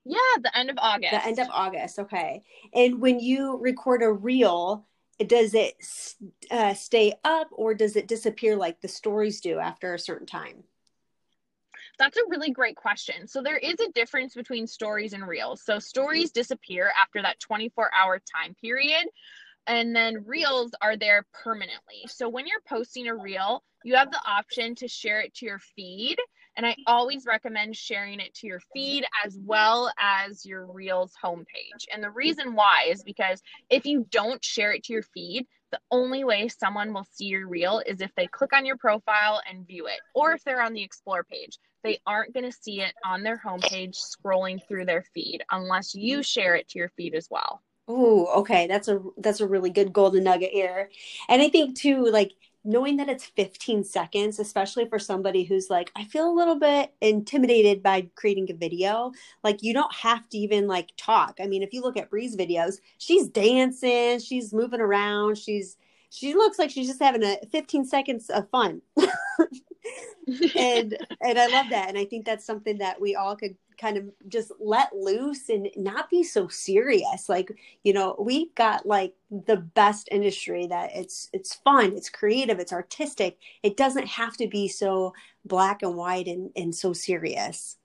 Yeah, 0.04 0.18
the 0.42 0.58
end 0.58 0.72
of 0.72 0.78
August. 0.80 1.12
The 1.12 1.26
end 1.26 1.40
of 1.40 1.48
August. 1.52 2.00
Okay, 2.00 2.42
and 2.74 3.00
when 3.00 3.20
you 3.20 3.58
record 3.62 4.02
a 4.02 4.12
reel, 4.12 4.88
does 5.28 5.54
it 5.54 5.76
uh, 6.50 6.74
stay 6.74 7.14
up 7.24 7.48
or 7.52 7.76
does 7.76 7.96
it 7.96 8.08
disappear 8.08 8.56
like 8.56 8.82
the 8.82 8.88
stories 8.88 9.40
do 9.40 9.60
after 9.60 9.94
a 9.94 10.00
certain 10.00 10.28
time? 10.28 10.64
That's 12.00 12.18
a 12.18 12.22
really 12.30 12.50
great 12.50 12.76
question. 12.76 13.28
So 13.28 13.44
there 13.44 13.58
is 13.58 13.80
a 13.80 13.92
difference 13.92 14.34
between 14.34 14.66
stories 14.66 15.14
and 15.14 15.28
reels. 15.28 15.62
So 15.62 15.78
stories 15.78 16.32
disappear 16.32 16.92
after 17.00 17.22
that 17.22 17.40
24 17.40 17.92
hour 17.94 18.20
time 18.20 18.56
period 18.56 19.06
and 19.68 19.96
then 19.96 20.24
reels 20.26 20.72
are 20.82 20.98
there 20.98 21.26
permanently. 21.44 22.04
So 22.08 22.30
when 22.30 22.48
you're 22.48 22.62
posting 22.68 23.08
a 23.08 23.16
reel, 23.16 23.64
you 23.84 23.96
have 23.96 24.12
the 24.12 24.22
option 24.26 24.76
to 24.76 24.88
share 24.88 25.22
it 25.22 25.34
to 25.36 25.46
your 25.46 25.60
feed. 25.60 26.18
And 26.58 26.66
I 26.66 26.76
always 26.86 27.26
recommend 27.26 27.76
sharing 27.78 28.20
it 28.20 28.34
to 28.36 28.48
your 28.48 28.60
feed 28.74 29.06
as 29.26 29.40
well 29.42 29.92
as 29.98 30.46
your 30.46 30.66
Reels 30.66 31.14
homepage. 31.24 31.86
And 31.94 32.04
the 32.04 32.12
reason 32.12 32.56
why 32.56 32.88
is 32.90 33.04
because 33.04 33.42
if 33.70 33.86
you 33.86 34.06
don't 34.12 34.44
share 34.44 34.74
it 34.74 34.84
to 34.84 34.94
your 34.94 35.04
feed, 35.04 35.48
the 35.72 35.80
only 35.90 36.26
way 36.26 36.50
someone 36.50 36.94
will 36.94 37.08
see 37.10 37.26
your 37.26 37.48
reel 37.48 37.82
is 37.86 38.02
if 38.02 38.14
they 38.16 38.28
click 38.28 38.52
on 38.52 38.66
your 38.66 38.76
profile 38.76 39.42
and 39.50 39.66
view 39.66 39.88
it, 39.88 40.02
or 40.14 40.34
if 40.34 40.44
they're 40.44 40.62
on 40.62 40.74
the 40.74 40.84
explore 40.84 41.24
page. 41.24 41.58
They 41.84 42.00
aren't 42.06 42.34
going 42.34 42.46
to 42.46 42.52
see 42.52 42.82
it 42.82 42.94
on 43.04 43.24
their 43.24 43.42
homepage 43.44 43.96
scrolling 43.96 44.60
through 44.68 44.86
their 44.86 45.04
feed 45.16 45.44
unless 45.50 45.96
you 45.96 46.22
share 46.22 46.56
it 46.56 46.68
to 46.70 46.80
your 46.80 46.90
feed 46.90 47.16
as 47.16 47.28
well. 47.32 47.62
Oh, 47.94 48.28
okay. 48.42 48.68
That's 48.68 48.88
a 48.88 49.02
that's 49.18 49.42
a 49.42 49.48
really 49.48 49.70
good 49.70 49.92
golden 49.92 50.24
nugget 50.24 50.52
here. 50.52 50.90
And 51.28 51.42
I 51.42 51.50
think 51.50 51.76
too, 51.76 52.06
like 52.06 52.32
knowing 52.64 52.98
that 52.98 53.10
it's 53.10 53.26
15 53.26 53.84
seconds, 53.84 54.40
especially 54.40 54.88
for 54.88 55.00
somebody 55.00 55.44
who's 55.44 55.70
like, 55.70 55.92
I 55.96 56.06
feel 56.06 56.30
a 56.30 56.34
little 56.34 56.58
bit 56.60 56.94
intimidated 57.02 57.84
by 57.84 58.08
creating 58.16 58.50
a 58.52 58.54
video. 58.54 59.12
Like 59.44 59.62
you 59.64 59.74
don't 59.74 59.94
have 59.94 60.30
to 60.30 60.38
even 60.38 60.68
like 60.68 60.92
talk. 60.98 61.40
I 61.42 61.48
mean, 61.48 61.64
if 61.64 61.74
you 61.74 61.82
look 61.82 61.98
at 61.98 62.10
Bree's 62.10 62.38
videos, 62.38 62.76
she's 62.98 63.28
dancing, 63.28 64.20
she's 64.20 64.54
moving 64.54 64.80
around, 64.82 65.38
she's 65.38 65.76
she 66.12 66.34
looks 66.34 66.60
like 66.60 66.70
she's 66.70 66.88
just 66.88 67.02
having 67.02 67.24
a 67.24 67.38
15 67.52 67.86
seconds 67.86 68.30
of 68.30 68.50
fun. 68.50 68.82
and 70.58 70.98
and 71.22 71.40
I 71.40 71.48
love 71.48 71.68
that. 71.70 71.88
And 71.88 71.98
I 71.98 72.06
think 72.06 72.26
that's 72.26 72.46
something 72.46 72.78
that 72.80 73.00
we 73.00 73.16
all 73.16 73.36
could 73.38 73.56
kind 73.80 73.98
of 73.98 74.04
just 74.28 74.52
let 74.60 74.94
loose 74.94 75.48
and 75.48 75.70
not 75.78 76.10
be 76.10 76.22
so 76.22 76.50
serious. 76.50 77.30
Like, 77.30 77.50
you 77.84 77.94
know, 77.94 78.16
we've 78.20 78.54
got 78.56 78.86
like 78.86 79.14
the 79.32 79.58
best 79.58 80.10
industry 80.12 80.68
that 80.68 80.92
it's 80.94 81.30
it's 81.32 81.56
fun, 81.56 81.94
it's 81.96 82.10
creative, 82.10 82.60
it's 82.60 82.74
artistic. 82.74 83.38
It 83.64 83.78
doesn't 83.78 84.08
have 84.08 84.36
to 84.38 84.48
be 84.48 84.68
so 84.68 85.14
black 85.46 85.82
and 85.82 85.96
white 85.96 86.28
and, 86.28 86.52
and 86.58 86.76
so 86.76 86.92
serious 86.92 87.78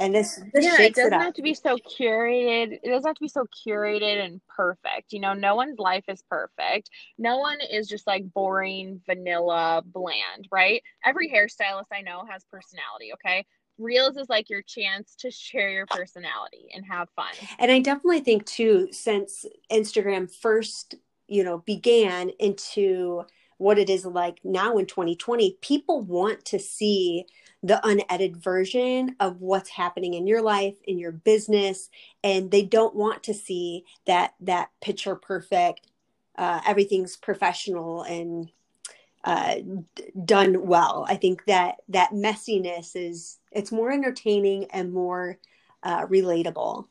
and 0.00 0.14
this, 0.14 0.40
this 0.54 0.64
yeah, 0.64 0.80
it 0.80 0.94
doesn't 0.94 1.12
it 1.12 1.20
have 1.20 1.34
to 1.34 1.42
be 1.42 1.52
so 1.52 1.76
curated. 1.76 2.78
It 2.82 2.88
doesn't 2.88 3.06
have 3.06 3.16
to 3.16 3.20
be 3.20 3.28
so 3.28 3.46
curated 3.66 4.24
and 4.24 4.40
perfect. 4.48 5.12
You 5.12 5.20
know, 5.20 5.34
no 5.34 5.54
one's 5.54 5.78
life 5.78 6.04
is 6.08 6.22
perfect. 6.28 6.88
No 7.18 7.36
one 7.36 7.58
is 7.70 7.86
just 7.86 8.06
like 8.06 8.24
boring, 8.32 9.02
vanilla, 9.04 9.82
bland, 9.84 10.48
right? 10.50 10.82
Every 11.04 11.28
hairstylist 11.28 11.92
I 11.92 12.00
know 12.00 12.24
has 12.28 12.42
personality. 12.50 13.12
Okay, 13.14 13.44
Reels 13.76 14.16
is 14.16 14.30
like 14.30 14.48
your 14.48 14.62
chance 14.62 15.14
to 15.16 15.30
share 15.30 15.70
your 15.70 15.86
personality 15.86 16.68
and 16.74 16.84
have 16.86 17.08
fun. 17.14 17.32
And 17.58 17.70
I 17.70 17.80
definitely 17.80 18.20
think 18.20 18.46
too, 18.46 18.88
since 18.92 19.44
Instagram 19.70 20.34
first, 20.34 20.94
you 21.28 21.44
know, 21.44 21.58
began 21.58 22.30
into 22.38 23.24
what 23.58 23.78
it 23.78 23.90
is 23.90 24.06
like 24.06 24.40
now 24.42 24.78
in 24.78 24.86
2020, 24.86 25.58
people 25.60 26.00
want 26.00 26.46
to 26.46 26.58
see 26.58 27.26
the 27.62 27.86
unedited 27.86 28.36
version 28.36 29.16
of 29.20 29.40
what's 29.40 29.70
happening 29.70 30.14
in 30.14 30.26
your 30.26 30.40
life 30.40 30.76
in 30.84 30.98
your 30.98 31.12
business 31.12 31.90
and 32.24 32.50
they 32.50 32.62
don't 32.62 32.94
want 32.94 33.22
to 33.22 33.34
see 33.34 33.84
that 34.06 34.34
that 34.40 34.70
picture 34.80 35.14
perfect 35.14 35.86
uh, 36.36 36.60
everything's 36.66 37.16
professional 37.16 38.02
and 38.02 38.50
uh, 39.24 39.56
done 40.24 40.66
well. 40.66 41.04
I 41.06 41.16
think 41.16 41.44
that 41.44 41.76
that 41.90 42.12
messiness 42.12 42.92
is 42.94 43.38
it's 43.52 43.70
more 43.70 43.90
entertaining 43.92 44.66
and 44.70 44.92
more 44.92 45.38
uh, 45.82 46.06
relatable. 46.06 46.86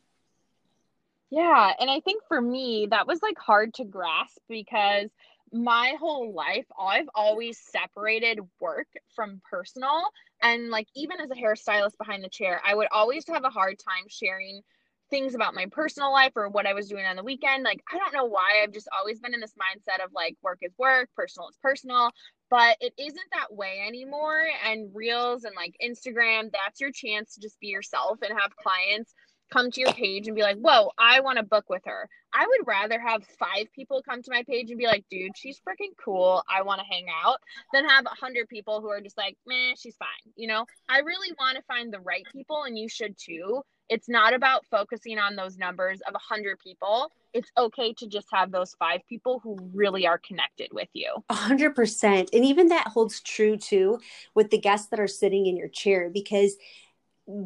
Yeah 1.31 1.73
and 1.79 1.91
i 1.91 1.99
think 1.99 2.23
for 2.27 2.41
me 2.41 2.87
that 2.89 3.05
was 3.05 3.21
like 3.21 3.37
hard 3.37 3.75
to 3.75 3.83
grasp 3.83 4.39
because 4.47 5.09
my 5.51 5.95
whole 5.99 6.33
life 6.33 6.65
i've 6.79 7.09
always 7.15 7.59
separated 7.71 8.39
work 8.59 8.87
from 9.15 9.41
personal. 9.49 10.03
And 10.41 10.69
like 10.69 10.87
even 10.95 11.19
as 11.19 11.29
a 11.31 11.35
hairstylist 11.35 11.97
behind 11.97 12.23
the 12.23 12.29
chair 12.29 12.61
i 12.65 12.73
would 12.75 12.87
always 12.91 13.25
have 13.27 13.43
a 13.43 13.49
hard 13.49 13.77
time 13.79 14.05
sharing 14.09 14.61
things 15.09 15.33
about 15.33 15.55
my 15.55 15.65
personal 15.71 16.11
life 16.11 16.33
or 16.35 16.49
what 16.49 16.67
i 16.67 16.73
was 16.73 16.87
doing 16.87 17.05
on 17.05 17.15
the 17.15 17.23
weekend. 17.23 17.63
Like 17.63 17.81
i 17.91 17.97
don't 17.97 18.13
know 18.13 18.25
why. 18.25 18.61
I've 18.63 18.73
just 18.73 18.89
always 18.97 19.19
been 19.19 19.33
in 19.33 19.39
this 19.39 19.53
mindset 19.53 20.03
of 20.03 20.11
like 20.13 20.37
work 20.41 20.59
is 20.61 20.73
work 20.77 21.09
personal 21.15 21.49
is 21.49 21.57
personal. 21.61 22.11
But 22.49 22.77
it 22.81 22.93
isn't 22.97 23.29
that 23.33 23.53
way 23.53 23.83
anymore. 23.87 24.43
And 24.65 24.89
reels 24.93 25.43
and 25.43 25.55
like 25.55 25.75
instagram 25.83 26.51
that's 26.51 26.79
your 26.79 26.91
chance 26.91 27.35
to 27.35 27.41
just 27.41 27.59
be 27.59 27.67
yourself 27.67 28.19
and 28.21 28.37
have 28.39 28.55
clients 28.55 29.13
come 29.51 29.71
to 29.71 29.81
your 29.81 29.93
page 29.93 30.27
and 30.27 30.35
be 30.35 30.43
like, 30.43 30.57
whoa, 30.57 30.91
I 30.97 31.19
want 31.21 31.37
to 31.37 31.43
book 31.43 31.65
with 31.69 31.83
her. 31.85 32.07
I 32.33 32.45
would 32.45 32.67
rather 32.67 32.99
have 32.99 33.23
five 33.39 33.67
people 33.73 34.03
come 34.07 34.21
to 34.21 34.31
my 34.31 34.43
page 34.43 34.69
and 34.69 34.77
be 34.77 34.85
like, 34.85 35.03
dude, 35.09 35.35
she's 35.35 35.59
freaking 35.59 35.93
cool. 36.03 36.43
I 36.47 36.61
want 36.61 36.79
to 36.79 36.85
hang 36.85 37.07
out 37.23 37.37
than 37.73 37.87
have 37.87 38.05
a 38.05 38.09
hundred 38.09 38.47
people 38.47 38.81
who 38.81 38.89
are 38.89 39.01
just 39.01 39.17
like, 39.17 39.35
man, 39.47 39.73
she's 39.77 39.95
fine. 39.97 40.33
You 40.35 40.47
know, 40.47 40.65
I 40.87 40.99
really 40.99 41.33
want 41.39 41.57
to 41.57 41.63
find 41.63 41.91
the 41.91 41.99
right 41.99 42.25
people 42.31 42.63
and 42.63 42.77
you 42.77 42.87
should 42.87 43.15
too. 43.17 43.61
It's 43.89 44.07
not 44.07 44.35
about 44.35 44.65
focusing 44.69 45.17
on 45.17 45.35
those 45.35 45.57
numbers 45.57 45.99
of 46.07 46.13
a 46.13 46.19
hundred 46.19 46.59
people. 46.59 47.11
It's 47.33 47.49
okay 47.57 47.93
to 47.93 48.07
just 48.07 48.27
have 48.31 48.51
those 48.51 48.75
five 48.77 49.01
people 49.09 49.39
who 49.43 49.57
really 49.73 50.05
are 50.05 50.19
connected 50.19 50.69
with 50.71 50.89
you. 50.93 51.23
A 51.29 51.33
hundred 51.33 51.75
percent. 51.75 52.29
And 52.31 52.45
even 52.45 52.67
that 52.67 52.87
holds 52.87 53.19
true 53.21 53.57
too 53.57 53.99
with 54.35 54.51
the 54.51 54.59
guests 54.59 54.89
that 54.89 54.99
are 54.99 55.07
sitting 55.07 55.47
in 55.47 55.57
your 55.57 55.69
chair 55.69 56.11
because 56.11 56.55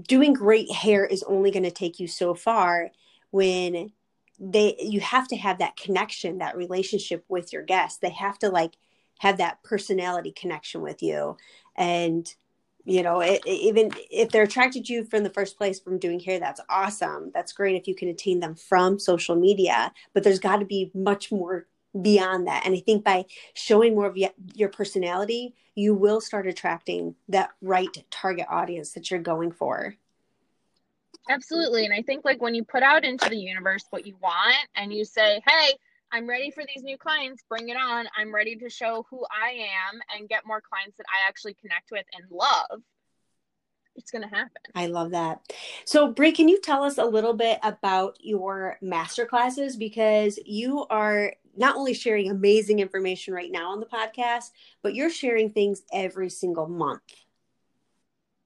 doing 0.07 0.33
great 0.33 0.71
hair 0.71 1.05
is 1.05 1.23
only 1.23 1.51
going 1.51 1.63
to 1.63 1.71
take 1.71 1.99
you 1.99 2.07
so 2.07 2.33
far 2.33 2.91
when 3.31 3.91
they 4.39 4.75
you 4.79 4.99
have 4.99 5.27
to 5.27 5.37
have 5.37 5.59
that 5.59 5.75
connection 5.75 6.39
that 6.39 6.57
relationship 6.57 7.23
with 7.27 7.53
your 7.53 7.63
guests. 7.63 7.99
They 7.99 8.09
have 8.11 8.39
to 8.39 8.49
like 8.49 8.73
have 9.19 9.37
that 9.37 9.63
personality 9.63 10.31
connection 10.31 10.81
with 10.81 11.03
you. 11.03 11.37
And 11.75 12.33
you 12.85 13.01
know 13.01 13.21
it, 13.21 13.41
even 13.45 13.91
if 14.11 14.29
they're 14.29 14.43
attracted 14.43 14.85
to 14.85 14.93
you 14.93 15.05
from 15.05 15.23
the 15.23 15.29
first 15.29 15.57
place 15.57 15.79
from 15.79 15.99
doing 15.99 16.19
hair 16.19 16.39
that's 16.39 16.61
awesome. 16.69 17.31
That's 17.33 17.53
great 17.53 17.75
if 17.75 17.87
you 17.87 17.95
can 17.95 18.09
attain 18.09 18.39
them 18.39 18.55
from 18.55 18.99
social 18.99 19.35
media 19.35 19.93
but 20.13 20.23
there's 20.23 20.39
got 20.39 20.57
to 20.57 20.65
be 20.65 20.91
much 20.93 21.31
more 21.31 21.67
beyond 21.99 22.47
that. 22.47 22.65
And 22.65 22.75
I 22.75 22.79
think 22.79 23.03
by 23.03 23.25
showing 23.53 23.95
more 23.95 24.07
of 24.07 24.17
your 24.55 24.69
personality, 24.69 25.55
you 25.75 25.93
will 25.93 26.21
start 26.21 26.47
attracting 26.47 27.15
that 27.29 27.51
right 27.61 28.03
target 28.09 28.47
audience 28.49 28.93
that 28.93 29.11
you're 29.11 29.19
going 29.19 29.51
for. 29.51 29.95
Absolutely. 31.29 31.85
And 31.85 31.93
I 31.93 32.01
think 32.01 32.25
like 32.25 32.41
when 32.41 32.53
you 32.53 32.63
put 32.63 32.83
out 32.83 33.05
into 33.05 33.29
the 33.29 33.37
universe 33.37 33.85
what 33.89 34.05
you 34.05 34.15
want 34.21 34.67
and 34.75 34.93
you 34.93 35.05
say, 35.05 35.41
hey, 35.47 35.73
I'm 36.11 36.27
ready 36.27 36.51
for 36.51 36.63
these 36.63 36.83
new 36.83 36.97
clients, 36.97 37.43
bring 37.49 37.69
it 37.69 37.77
on. 37.77 38.05
I'm 38.17 38.33
ready 38.33 38.55
to 38.57 38.69
show 38.69 39.05
who 39.09 39.25
I 39.31 39.51
am 39.51 39.99
and 40.15 40.29
get 40.29 40.45
more 40.45 40.61
clients 40.61 40.97
that 40.97 41.05
I 41.07 41.27
actually 41.27 41.55
connect 41.55 41.91
with 41.91 42.05
and 42.13 42.25
love. 42.29 42.81
It's 43.95 44.11
going 44.11 44.23
to 44.23 44.27
happen. 44.27 44.61
I 44.75 44.87
love 44.87 45.11
that. 45.11 45.41
So, 45.85 46.11
Bree, 46.11 46.31
can 46.31 46.49
you 46.49 46.59
tell 46.59 46.83
us 46.83 46.97
a 46.97 47.05
little 47.05 47.33
bit 47.33 47.59
about 47.63 48.17
your 48.19 48.77
master 48.81 49.25
classes? 49.25 49.77
Because 49.77 50.39
you 50.45 50.85
are 50.89 51.33
not 51.55 51.75
only 51.75 51.93
sharing 51.93 52.29
amazing 52.29 52.79
information 52.79 53.33
right 53.33 53.51
now 53.51 53.71
on 53.71 53.79
the 53.79 53.85
podcast, 53.85 54.51
but 54.81 54.95
you're 54.95 55.09
sharing 55.09 55.49
things 55.49 55.81
every 55.91 56.29
single 56.29 56.67
month. 56.67 57.01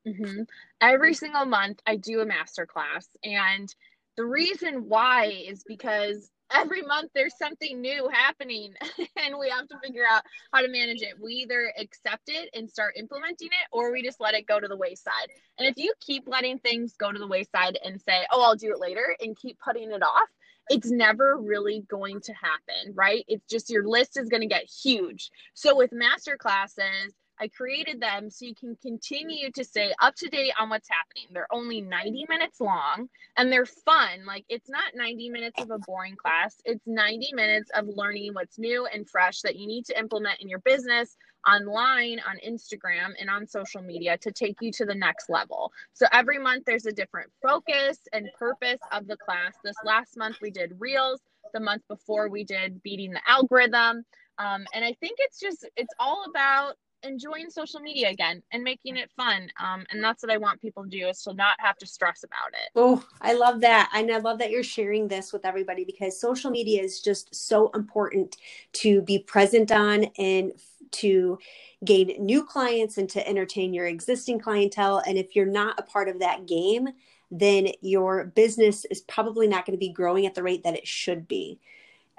Mm-hmm. 0.08 0.44
Every 0.82 1.14
single 1.14 1.46
month, 1.46 1.80
I 1.86 1.98
do 1.98 2.22
a 2.22 2.26
master 2.26 2.66
class. 2.66 3.08
And 3.24 3.74
the 4.16 4.26
reason 4.26 4.88
why 4.88 5.26
is 5.48 5.64
because 5.64 6.32
every 6.54 6.82
month 6.82 7.12
there's 7.14 7.38
something 7.38 7.82
new 7.82 8.10
happening 8.12 8.74
and 9.18 9.38
we 9.38 9.50
have 9.50 9.68
to 9.68 9.78
figure 9.84 10.06
out 10.10 10.24
how 10.54 10.62
to 10.62 10.70
manage 10.70 11.02
it. 11.02 11.16
We 11.22 11.34
either 11.34 11.74
accept 11.78 12.24
it 12.28 12.50
and 12.54 12.70
start 12.70 12.96
implementing 12.98 13.48
it 13.48 13.68
or 13.72 13.92
we 13.92 14.02
just 14.02 14.22
let 14.22 14.34
it 14.34 14.48
go 14.48 14.60
to 14.60 14.68
the 14.68 14.78
wayside. 14.78 15.30
And 15.58 15.68
if 15.68 15.78
you 15.78 15.94
keep 16.00 16.28
letting 16.28 16.60
things 16.60 16.96
go 16.98 17.12
to 17.12 17.20
the 17.20 17.28
wayside 17.28 17.78
and 17.84 18.02
say, 18.02 18.26
oh, 18.32 18.42
I'll 18.42 18.56
do 18.56 18.72
it 18.72 18.80
later 18.80 19.16
and 19.20 19.38
keep 19.38 19.60
putting 19.60 19.92
it 19.92 20.04
off, 20.04 20.30
it's 20.70 20.90
never 20.90 21.38
really 21.38 21.84
going 21.90 22.22
to 22.22 22.34
happen, 22.34 22.94
right? 22.94 23.24
It's 23.28 23.46
just 23.50 23.70
your 23.70 23.88
list 23.88 24.18
is 24.18 24.30
going 24.30 24.42
to 24.42 24.48
get 24.48 24.70
huge. 24.84 25.30
So 25.54 25.76
with 25.76 25.92
master 25.92 26.38
classes, 26.38 27.14
I 27.40 27.48
created 27.48 28.02
them 28.02 28.30
so 28.30 28.46
you 28.46 28.56
can 28.56 28.76
continue 28.82 29.52
to 29.52 29.64
stay 29.64 29.94
up 30.02 30.16
to 30.16 30.30
date 30.30 30.54
on 30.60 30.70
what's 30.70 30.90
happening. 30.90 31.28
They're 31.32 31.54
only 31.54 31.82
90 31.82 32.26
minutes 32.30 32.60
long 32.60 33.10
and 33.38 33.52
they're 33.52 33.66
fun. 33.66 34.26
Like 34.26 34.46
it's 34.50 34.70
not 34.70 34.96
90 34.96 35.30
minutes 35.30 35.62
of 35.62 35.72
a 35.72 35.80
boring 35.80 36.16
class, 36.16 36.56
it's 36.66 36.86
90 36.88 37.34
minutes 37.34 37.70
of 37.76 37.88
learning 37.88 38.34
what's 38.34 38.58
new 38.58 38.86
and 38.86 39.10
fresh 39.10 39.42
that 39.42 39.56
you 39.56 39.68
need 39.68 39.86
to 39.86 40.00
implement 40.00 40.42
in 40.42 40.50
your 40.50 40.60
business 40.60 41.16
online 41.48 42.20
on 42.28 42.38
Instagram 42.46 43.14
and 43.20 43.30
on 43.30 43.48
social 43.48 43.82
media 43.82 44.18
to 44.18 44.32
take 44.32 44.58
you 44.62 44.72
to 44.72 44.86
the 44.86 44.96
next 44.96 45.30
level. 45.30 45.72
So 45.94 46.06
every 46.12 46.38
month 46.40 46.66
there's 46.66 46.86
a 46.86 46.92
different 46.92 47.32
focus 47.42 48.00
and 48.14 48.28
purpose 48.38 48.80
of 48.92 49.08
the 49.08 49.18
class. 49.18 49.54
This 49.64 49.76
last 49.86 50.18
month 50.18 50.38
we 50.42 50.52
did 50.52 50.74
Reels, 50.80 51.22
the 51.54 51.60
month 51.60 51.84
before 51.88 52.30
we 52.30 52.44
did 52.44 52.82
Beating 52.84 53.12
the 53.12 53.22
Algorithm. 53.28 54.04
Um, 54.40 54.66
and 54.74 54.84
I 54.84 54.94
think 55.00 55.18
it's 55.20 55.40
just, 55.40 55.68
it's 55.76 55.94
all 56.00 56.26
about 56.30 56.76
enjoying 57.04 57.50
social 57.50 57.80
media 57.80 58.10
again 58.10 58.42
and 58.52 58.64
making 58.64 58.98
it 58.98 59.10
fun. 59.16 59.50
Um, 59.64 59.86
and 59.92 60.04
that's 60.04 60.24
what 60.24 60.32
I 60.32 60.38
want 60.38 60.62
people 60.62 60.84
to 60.84 60.90
do 60.90 61.08
is 61.08 61.22
to 61.24 61.34
not 61.34 61.56
have 61.60 61.78
to 61.78 61.88
stress 61.88 62.24
about 62.24 62.50
it. 62.54 62.72
Oh, 62.76 63.04
I 63.22 63.34
love 63.34 63.62
that. 63.62 63.90
And 63.94 64.12
I 64.12 64.18
love 64.18 64.40
that 64.40 64.52
you're 64.52 64.64
sharing 64.64 65.08
this 65.08 65.32
with 65.32 65.46
everybody 65.46 65.84
because 65.84 66.20
social 66.20 66.52
media 66.52 66.82
is 66.82 67.02
just 67.02 67.34
so 67.34 67.70
important 67.76 68.38
to 68.74 69.02
be 69.02 69.20
present 69.20 69.72
on 69.72 70.06
and 70.18 70.54
to 70.90 71.38
gain 71.84 72.14
new 72.20 72.44
clients 72.44 72.98
and 72.98 73.10
to 73.10 73.28
entertain 73.28 73.74
your 73.74 73.86
existing 73.86 74.40
clientele. 74.40 75.02
And 75.06 75.18
if 75.18 75.36
you're 75.36 75.46
not 75.46 75.80
a 75.80 75.84
part 75.84 76.10
of 76.10 76.20
that 76.20 76.48
game, 76.48 76.90
then 77.30 77.68
your 77.82 78.26
business 78.26 78.86
is 78.86 79.02
probably 79.02 79.48
not 79.48 79.66
going 79.66 79.78
to 79.78 79.80
be 79.80 79.92
growing 79.92 80.26
at 80.26 80.34
the 80.34 80.44
rate 80.44 80.64
that 80.64 80.76
it 80.76 80.88
should 80.88 81.28
be. 81.28 81.60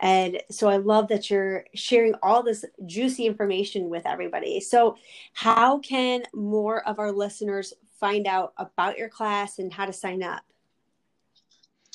And 0.00 0.40
so 0.50 0.68
I 0.68 0.76
love 0.76 1.08
that 1.08 1.28
you're 1.28 1.64
sharing 1.74 2.14
all 2.22 2.42
this 2.42 2.64
juicy 2.86 3.26
information 3.26 3.88
with 3.88 4.06
everybody. 4.06 4.60
So, 4.60 4.96
how 5.32 5.78
can 5.78 6.22
more 6.32 6.86
of 6.86 6.98
our 6.98 7.10
listeners 7.10 7.74
find 7.98 8.26
out 8.26 8.52
about 8.56 8.96
your 8.96 9.08
class 9.08 9.58
and 9.58 9.72
how 9.72 9.86
to 9.86 9.92
sign 9.92 10.22
up? 10.22 10.42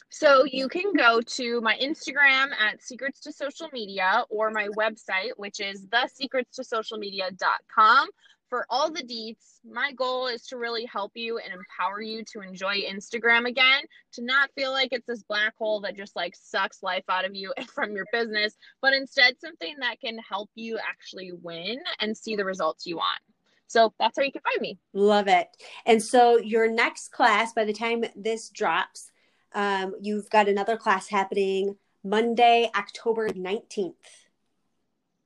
So 0.09 0.45
you 0.45 0.67
can 0.67 0.93
go 0.93 1.21
to 1.21 1.61
my 1.61 1.75
Instagram 1.81 2.51
at 2.59 2.83
Secrets 2.83 3.21
to 3.21 3.31
Social 3.31 3.67
Media 3.73 4.25
or 4.29 4.51
my 4.51 4.67
website, 4.77 5.31
which 5.37 5.59
is 5.59 5.87
thesecretstosocialmedia.com 5.87 8.09
for 8.53 8.67
all 8.69 8.91
the 8.91 9.01
deets, 9.01 9.57
my 9.67 9.91
goal 9.93 10.27
is 10.27 10.45
to 10.45 10.57
really 10.57 10.85
help 10.85 11.13
you 11.15 11.39
and 11.39 11.51
empower 11.51 12.03
you 12.03 12.23
to 12.23 12.39
enjoy 12.39 12.83
Instagram 12.83 13.47
again, 13.47 13.81
to 14.11 14.23
not 14.23 14.51
feel 14.53 14.71
like 14.71 14.89
it's 14.91 15.07
this 15.07 15.23
black 15.23 15.55
hole 15.57 15.81
that 15.81 15.97
just 15.97 16.15
like 16.15 16.35
sucks 16.39 16.83
life 16.83 17.03
out 17.09 17.25
of 17.25 17.33
you 17.33 17.51
and 17.57 17.67
from 17.71 17.95
your 17.95 18.05
business, 18.13 18.55
but 18.79 18.93
instead 18.93 19.33
something 19.41 19.73
that 19.79 19.99
can 19.99 20.19
help 20.19 20.51
you 20.53 20.77
actually 20.77 21.31
win 21.41 21.79
and 21.99 22.15
see 22.15 22.35
the 22.35 22.45
results 22.45 22.85
you 22.85 22.97
want. 22.97 23.19
So 23.65 23.91
that's 23.99 24.19
how 24.19 24.23
you 24.23 24.31
can 24.31 24.43
find 24.43 24.61
me. 24.61 24.77
Love 24.93 25.27
it. 25.27 25.47
And 25.87 25.99
so 25.99 26.37
your 26.37 26.69
next 26.69 27.11
class, 27.11 27.53
by 27.53 27.65
the 27.65 27.73
time 27.73 28.03
this 28.15 28.49
drops, 28.49 29.09
um, 29.55 29.95
you've 29.99 30.29
got 30.29 30.47
another 30.47 30.77
class 30.77 31.07
happening 31.07 31.75
Monday, 32.03 32.69
October 32.75 33.29
19th. 33.29 33.93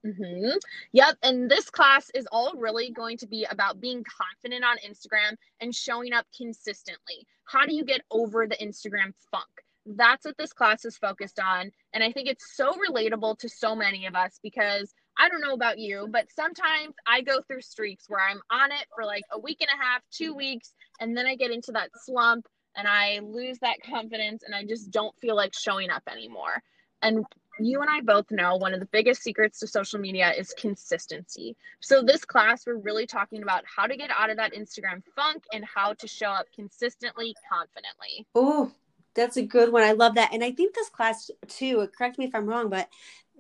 Mm-hmm. 0.07 0.57
Yep. 0.93 1.17
And 1.23 1.51
this 1.51 1.69
class 1.69 2.09
is 2.13 2.27
all 2.31 2.53
really 2.55 2.91
going 2.91 3.17
to 3.17 3.27
be 3.27 3.45
about 3.49 3.81
being 3.81 4.03
confident 4.03 4.63
on 4.63 4.77
Instagram 4.77 5.35
and 5.59 5.75
showing 5.75 6.13
up 6.13 6.25
consistently. 6.35 7.27
How 7.45 7.65
do 7.65 7.75
you 7.75 7.83
get 7.83 8.01
over 8.11 8.47
the 8.47 8.55
Instagram 8.57 9.13
funk? 9.31 9.49
That's 9.85 10.25
what 10.25 10.37
this 10.37 10.53
class 10.53 10.85
is 10.85 10.97
focused 10.97 11.39
on. 11.39 11.71
And 11.93 12.03
I 12.03 12.11
think 12.11 12.27
it's 12.27 12.55
so 12.55 12.73
relatable 12.89 13.39
to 13.39 13.49
so 13.49 13.75
many 13.75 14.05
of 14.05 14.15
us 14.15 14.39
because 14.41 14.93
I 15.17 15.29
don't 15.29 15.41
know 15.41 15.53
about 15.53 15.79
you, 15.79 16.07
but 16.11 16.27
sometimes 16.31 16.93
I 17.07 17.21
go 17.21 17.41
through 17.41 17.61
streaks 17.61 18.05
where 18.07 18.21
I'm 18.21 18.41
on 18.51 18.71
it 18.71 18.85
for 18.95 19.05
like 19.05 19.23
a 19.31 19.39
week 19.39 19.57
and 19.61 19.69
a 19.73 19.83
half, 19.83 20.01
two 20.11 20.33
weeks, 20.35 20.73
and 20.99 21.17
then 21.17 21.25
I 21.25 21.35
get 21.35 21.51
into 21.51 21.71
that 21.71 21.89
slump 22.05 22.45
and 22.75 22.87
I 22.87 23.19
lose 23.23 23.57
that 23.59 23.77
confidence 23.89 24.43
and 24.43 24.53
I 24.53 24.63
just 24.63 24.91
don't 24.91 25.17
feel 25.19 25.35
like 25.35 25.53
showing 25.57 25.89
up 25.89 26.03
anymore. 26.09 26.61
And 27.01 27.25
you 27.59 27.81
and 27.81 27.89
I 27.89 28.01
both 28.01 28.29
know 28.31 28.55
one 28.55 28.73
of 28.73 28.79
the 28.79 28.87
biggest 28.87 29.21
secrets 29.21 29.59
to 29.59 29.67
social 29.67 29.99
media 29.99 30.31
is 30.31 30.53
consistency. 30.57 31.55
So, 31.79 32.01
this 32.01 32.25
class, 32.25 32.65
we're 32.65 32.77
really 32.77 33.05
talking 33.05 33.43
about 33.43 33.63
how 33.65 33.87
to 33.87 33.97
get 33.97 34.09
out 34.17 34.29
of 34.29 34.37
that 34.37 34.53
Instagram 34.53 35.03
funk 35.15 35.43
and 35.53 35.63
how 35.65 35.93
to 35.93 36.07
show 36.07 36.29
up 36.29 36.47
consistently, 36.55 37.35
confidently. 37.49 38.25
Oh, 38.35 38.71
that's 39.15 39.37
a 39.37 39.43
good 39.43 39.71
one. 39.71 39.83
I 39.83 39.93
love 39.93 40.15
that. 40.15 40.33
And 40.33 40.43
I 40.43 40.51
think 40.51 40.75
this 40.75 40.89
class, 40.89 41.31
too, 41.47 41.87
correct 41.97 42.17
me 42.17 42.25
if 42.25 42.35
I'm 42.35 42.45
wrong, 42.45 42.69
but 42.69 42.89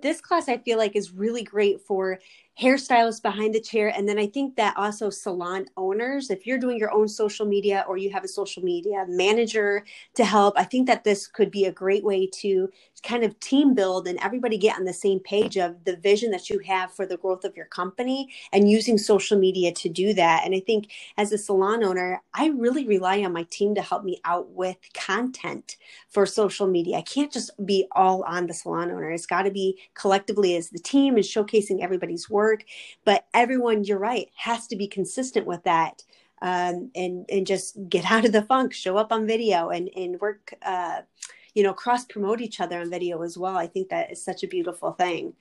this 0.01 0.21
class 0.21 0.47
I 0.49 0.57
feel 0.57 0.77
like 0.77 0.95
is 0.95 1.11
really 1.11 1.43
great 1.43 1.81
for 1.81 2.19
hairstylists 2.59 3.21
behind 3.21 3.53
the 3.53 3.61
chair. 3.61 3.89
And 3.95 4.09
then 4.09 4.17
I 4.17 4.25
think 4.25 4.55
that 4.55 4.75
also 4.77 5.09
salon 5.09 5.67
owners, 5.77 6.31
if 6.31 6.47
you're 6.47 6.57
doing 6.57 6.79
your 6.79 6.91
own 6.91 7.07
social 7.07 7.45
media 7.45 7.85
or 7.87 7.97
you 7.97 8.09
have 8.11 8.23
a 8.23 8.27
social 8.27 8.63
media 8.63 9.05
manager 9.07 9.85
to 10.15 10.25
help, 10.25 10.55
I 10.57 10.63
think 10.63 10.87
that 10.87 11.03
this 11.03 11.27
could 11.27 11.51
be 11.51 11.65
a 11.65 11.71
great 11.71 12.03
way 12.03 12.27
to 12.41 12.69
kind 13.03 13.23
of 13.23 13.39
team 13.39 13.75
build 13.75 14.07
and 14.07 14.17
everybody 14.23 14.57
get 14.57 14.77
on 14.77 14.85
the 14.85 14.93
same 14.93 15.19
page 15.19 15.55
of 15.55 15.83
the 15.83 15.97
vision 15.97 16.31
that 16.31 16.49
you 16.49 16.59
have 16.65 16.91
for 16.91 17.05
the 17.05 17.17
growth 17.17 17.43
of 17.43 17.55
your 17.55 17.67
company 17.67 18.27
and 18.51 18.69
using 18.69 18.97
social 18.97 19.37
media 19.37 19.71
to 19.71 19.87
do 19.87 20.15
that. 20.15 20.41
And 20.43 20.55
I 20.55 20.59
think 20.59 20.89
as 21.17 21.31
a 21.31 21.37
salon 21.37 21.83
owner, 21.83 22.23
I 22.33 22.47
really 22.47 22.87
rely 22.87 23.21
on 23.21 23.33
my 23.33 23.43
team 23.51 23.75
to 23.75 23.83
help 23.83 24.03
me 24.03 24.19
out 24.25 24.49
with 24.49 24.77
content 24.95 25.77
for 26.09 26.25
social 26.25 26.65
media. 26.65 26.97
I 26.97 27.01
can't 27.03 27.31
just 27.31 27.51
be 27.67 27.85
all 27.91 28.23
on 28.23 28.47
the 28.47 28.53
salon 28.55 28.89
owner. 28.89 29.11
It's 29.11 29.27
got 29.27 29.43
to 29.43 29.51
be 29.51 29.77
collectively 29.93 30.55
as 30.55 30.69
the 30.69 30.79
team 30.79 31.15
and 31.15 31.23
showcasing 31.23 31.83
everybody's 31.83 32.27
work 32.31 32.46
work 32.47 32.63
but 33.05 33.25
everyone 33.33 33.83
you're 33.83 33.99
right 33.99 34.29
has 34.35 34.67
to 34.67 34.75
be 34.75 34.87
consistent 34.87 35.45
with 35.45 35.63
that 35.63 36.03
um, 36.41 36.91
and 36.95 37.25
and 37.29 37.47
just 37.47 37.77
get 37.89 38.09
out 38.11 38.25
of 38.25 38.31
the 38.31 38.43
funk 38.43 38.73
show 38.73 38.97
up 38.97 39.11
on 39.11 39.27
video 39.27 39.69
and 39.69 39.89
and 39.95 40.19
work 40.19 40.53
uh, 40.61 41.01
you 41.53 41.63
know 41.63 41.73
cross 41.73 42.05
promote 42.05 42.41
each 42.41 42.59
other 42.61 42.81
on 42.81 42.89
video 42.89 43.21
as 43.21 43.37
well 43.37 43.57
i 43.57 43.67
think 43.67 43.89
that 43.89 44.11
is 44.11 44.23
such 44.23 44.43
a 44.43 44.47
beautiful 44.47 44.91
thing 44.91 45.33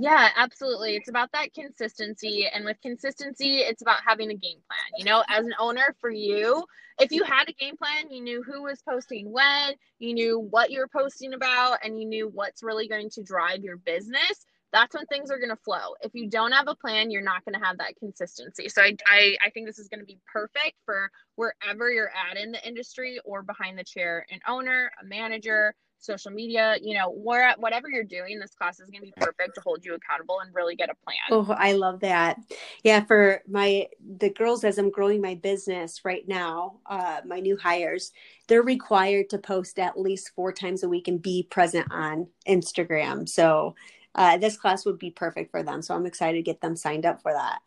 yeah, 0.00 0.28
absolutely. 0.36 0.96
It's 0.96 1.08
about 1.08 1.30
that 1.32 1.52
consistency. 1.52 2.46
And 2.52 2.64
with 2.64 2.80
consistency, 2.80 3.58
it's 3.58 3.82
about 3.82 3.98
having 4.06 4.30
a 4.30 4.34
game 4.34 4.58
plan. 4.66 4.96
You 4.96 5.04
know, 5.04 5.22
as 5.28 5.44
an 5.44 5.54
owner 5.58 5.94
for 6.00 6.10
you, 6.10 6.64
if 6.98 7.12
you 7.12 7.24
had 7.24 7.48
a 7.48 7.52
game 7.52 7.76
plan, 7.76 8.10
you 8.10 8.22
knew 8.22 8.42
who 8.42 8.62
was 8.62 8.80
posting 8.82 9.30
when, 9.30 9.74
you 9.98 10.14
knew 10.14 10.38
what 10.38 10.70
you 10.70 10.78
were 10.78 10.88
posting 10.88 11.34
about, 11.34 11.78
and 11.84 12.00
you 12.00 12.06
knew 12.06 12.28
what's 12.28 12.62
really 12.62 12.88
going 12.88 13.10
to 13.10 13.22
drive 13.22 13.62
your 13.62 13.76
business, 13.76 14.46
that's 14.72 14.94
when 14.94 15.06
things 15.06 15.30
are 15.30 15.38
going 15.38 15.50
to 15.50 15.56
flow. 15.56 15.94
If 16.02 16.12
you 16.14 16.28
don't 16.28 16.52
have 16.52 16.68
a 16.68 16.74
plan, 16.74 17.10
you're 17.10 17.22
not 17.22 17.44
going 17.44 17.58
to 17.58 17.64
have 17.64 17.78
that 17.78 17.96
consistency. 17.98 18.68
So 18.68 18.82
I, 18.82 18.96
I, 19.06 19.36
I 19.44 19.50
think 19.50 19.66
this 19.66 19.78
is 19.78 19.88
going 19.88 20.00
to 20.00 20.06
be 20.06 20.18
perfect 20.32 20.76
for 20.84 21.10
wherever 21.36 21.90
you're 21.90 22.10
at 22.10 22.36
in 22.36 22.52
the 22.52 22.66
industry 22.66 23.18
or 23.24 23.42
behind 23.42 23.78
the 23.78 23.84
chair, 23.84 24.26
an 24.30 24.40
owner, 24.46 24.90
a 25.00 25.04
manager, 25.04 25.74
social 26.00 26.30
media, 26.30 26.76
you 26.82 26.94
know, 26.96 27.10
where 27.10 27.54
whatever 27.58 27.88
you're 27.90 28.04
doing, 28.04 28.38
this 28.38 28.54
class 28.54 28.80
is 28.80 28.88
going 28.90 29.02
to 29.02 29.06
be 29.06 29.12
perfect 29.16 29.54
to 29.54 29.60
hold 29.60 29.84
you 29.84 29.94
accountable 29.94 30.40
and 30.40 30.54
really 30.54 30.74
get 30.74 30.88
a 30.88 30.94
plan. 31.04 31.18
Oh, 31.30 31.54
I 31.56 31.72
love 31.72 32.00
that. 32.00 32.38
Yeah, 32.82 33.04
for 33.04 33.42
my 33.46 33.86
the 34.18 34.30
girls 34.30 34.64
as 34.64 34.78
I'm 34.78 34.90
growing 34.90 35.20
my 35.20 35.34
business 35.34 36.04
right 36.04 36.26
now, 36.26 36.80
uh, 36.86 37.20
my 37.26 37.40
new 37.40 37.56
hires, 37.56 38.12
they're 38.48 38.62
required 38.62 39.28
to 39.30 39.38
post 39.38 39.78
at 39.78 40.00
least 40.00 40.32
four 40.34 40.52
times 40.52 40.82
a 40.82 40.88
week 40.88 41.06
and 41.06 41.20
be 41.20 41.46
present 41.50 41.86
on 41.90 42.28
Instagram. 42.48 43.28
So 43.28 43.74
uh, 44.14 44.36
this 44.36 44.56
class 44.56 44.84
would 44.84 44.98
be 44.98 45.10
perfect 45.10 45.50
for 45.50 45.62
them. 45.62 45.82
So 45.82 45.94
I'm 45.94 46.06
excited 46.06 46.38
to 46.38 46.42
get 46.42 46.60
them 46.60 46.76
signed 46.76 47.06
up 47.06 47.22
for 47.22 47.32
that. 47.32 47.60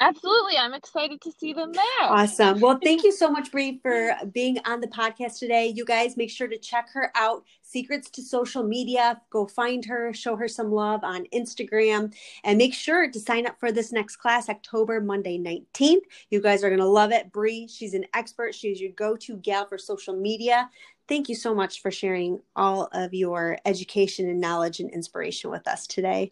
Absolutely. 0.00 0.56
I'm 0.56 0.74
excited 0.74 1.20
to 1.22 1.32
see 1.32 1.52
them 1.52 1.72
there. 1.72 1.82
Awesome. 2.02 2.60
Well, 2.60 2.78
thank 2.84 3.02
you 3.02 3.10
so 3.10 3.28
much, 3.30 3.50
Bree, 3.50 3.80
for 3.82 4.12
being 4.32 4.58
on 4.64 4.80
the 4.80 4.86
podcast 4.86 5.40
today. 5.40 5.72
You 5.74 5.84
guys 5.84 6.16
make 6.16 6.30
sure 6.30 6.46
to 6.46 6.56
check 6.56 6.88
her 6.92 7.10
out. 7.16 7.44
Secrets 7.62 8.08
to 8.10 8.22
Social 8.22 8.62
Media. 8.62 9.20
Go 9.30 9.46
find 9.46 9.84
her, 9.86 10.12
show 10.14 10.36
her 10.36 10.46
some 10.46 10.70
love 10.70 11.02
on 11.02 11.26
Instagram, 11.34 12.14
and 12.44 12.58
make 12.58 12.74
sure 12.74 13.10
to 13.10 13.20
sign 13.20 13.46
up 13.46 13.58
for 13.58 13.72
this 13.72 13.90
next 13.90 14.16
class, 14.16 14.48
October, 14.48 15.00
Monday, 15.00 15.36
19th. 15.36 16.02
You 16.30 16.40
guys 16.40 16.62
are 16.62 16.68
going 16.68 16.78
to 16.78 16.86
love 16.86 17.10
it. 17.10 17.32
Bree, 17.32 17.66
she's 17.66 17.94
an 17.94 18.06
expert. 18.14 18.54
She's 18.54 18.80
your 18.80 18.92
go 18.92 19.16
to 19.16 19.36
gal 19.38 19.66
for 19.66 19.78
social 19.78 20.14
media 20.14 20.70
thank 21.08 21.28
you 21.28 21.34
so 21.34 21.54
much 21.54 21.80
for 21.80 21.90
sharing 21.90 22.40
all 22.54 22.88
of 22.92 23.14
your 23.14 23.58
education 23.64 24.28
and 24.28 24.40
knowledge 24.40 24.80
and 24.80 24.90
inspiration 24.90 25.50
with 25.50 25.66
us 25.66 25.86
today. 25.86 26.30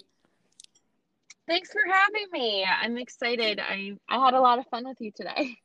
Thanks 1.48 1.72
for 1.72 1.82
having 1.90 2.26
me. 2.32 2.64
I'm 2.64 2.98
excited. 2.98 3.60
I, 3.60 3.96
I 4.08 4.24
had 4.24 4.34
a 4.34 4.40
lot 4.40 4.58
of 4.58 4.66
fun 4.66 4.86
with 4.86 5.00
you 5.00 5.12
today. 5.12 5.56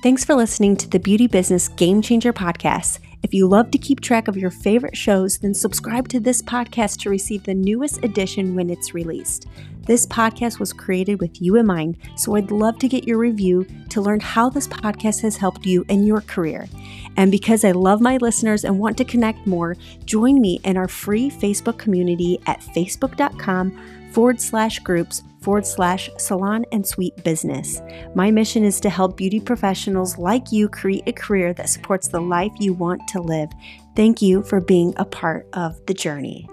Thanks 0.00 0.24
for 0.24 0.36
listening 0.36 0.76
to 0.76 0.88
the 0.88 1.00
Beauty 1.00 1.26
Business 1.26 1.66
Game 1.66 2.00
Changer 2.00 2.32
podcast. 2.32 3.00
If 3.22 3.34
you 3.34 3.48
love 3.48 3.70
to 3.72 3.78
keep 3.78 4.00
track 4.00 4.28
of 4.28 4.36
your 4.36 4.50
favorite 4.50 4.96
shows, 4.96 5.38
then 5.38 5.52
subscribe 5.52 6.08
to 6.08 6.20
this 6.20 6.40
podcast 6.40 7.00
to 7.00 7.10
receive 7.10 7.42
the 7.42 7.54
newest 7.54 8.04
edition 8.04 8.54
when 8.54 8.70
it's 8.70 8.94
released. 8.94 9.48
This 9.86 10.06
podcast 10.06 10.60
was 10.60 10.72
created 10.72 11.20
with 11.20 11.42
you 11.42 11.56
in 11.56 11.66
mind, 11.66 11.96
so 12.16 12.36
I'd 12.36 12.50
love 12.50 12.78
to 12.78 12.88
get 12.88 13.08
your 13.08 13.18
review 13.18 13.66
to 13.88 14.00
learn 14.00 14.20
how 14.20 14.48
this 14.48 14.68
podcast 14.68 15.22
has 15.22 15.36
helped 15.36 15.66
you 15.66 15.84
in 15.88 16.04
your 16.04 16.20
career. 16.20 16.68
And 17.16 17.32
because 17.32 17.64
I 17.64 17.72
love 17.72 18.00
my 18.00 18.18
listeners 18.18 18.64
and 18.64 18.78
want 18.78 18.96
to 18.98 19.04
connect 19.04 19.46
more, 19.46 19.76
join 20.04 20.40
me 20.40 20.60
in 20.62 20.76
our 20.76 20.88
free 20.88 21.30
Facebook 21.30 21.78
community 21.78 22.38
at 22.46 22.60
facebook.com 22.60 24.10
forward 24.12 24.40
slash 24.40 24.78
groups 24.80 25.22
forward 25.40 25.66
slash 25.66 26.10
salon 26.18 26.64
and 26.72 26.86
suite 26.86 27.16
business. 27.24 27.80
My 28.14 28.30
mission 28.30 28.64
is 28.64 28.80
to 28.80 28.90
help 28.90 29.16
beauty 29.16 29.40
professionals 29.40 30.18
like 30.18 30.52
you 30.52 30.68
create 30.68 31.04
a 31.06 31.12
career 31.12 31.52
that 31.54 31.68
supports 31.68 32.08
the 32.08 32.20
life 32.20 32.52
you 32.58 32.72
want 32.72 33.06
to 33.08 33.20
live. 33.20 33.50
Thank 33.94 34.22
you 34.22 34.42
for 34.42 34.60
being 34.60 34.94
a 34.96 35.04
part 35.04 35.48
of 35.52 35.84
the 35.86 35.94
journey. 35.94 36.48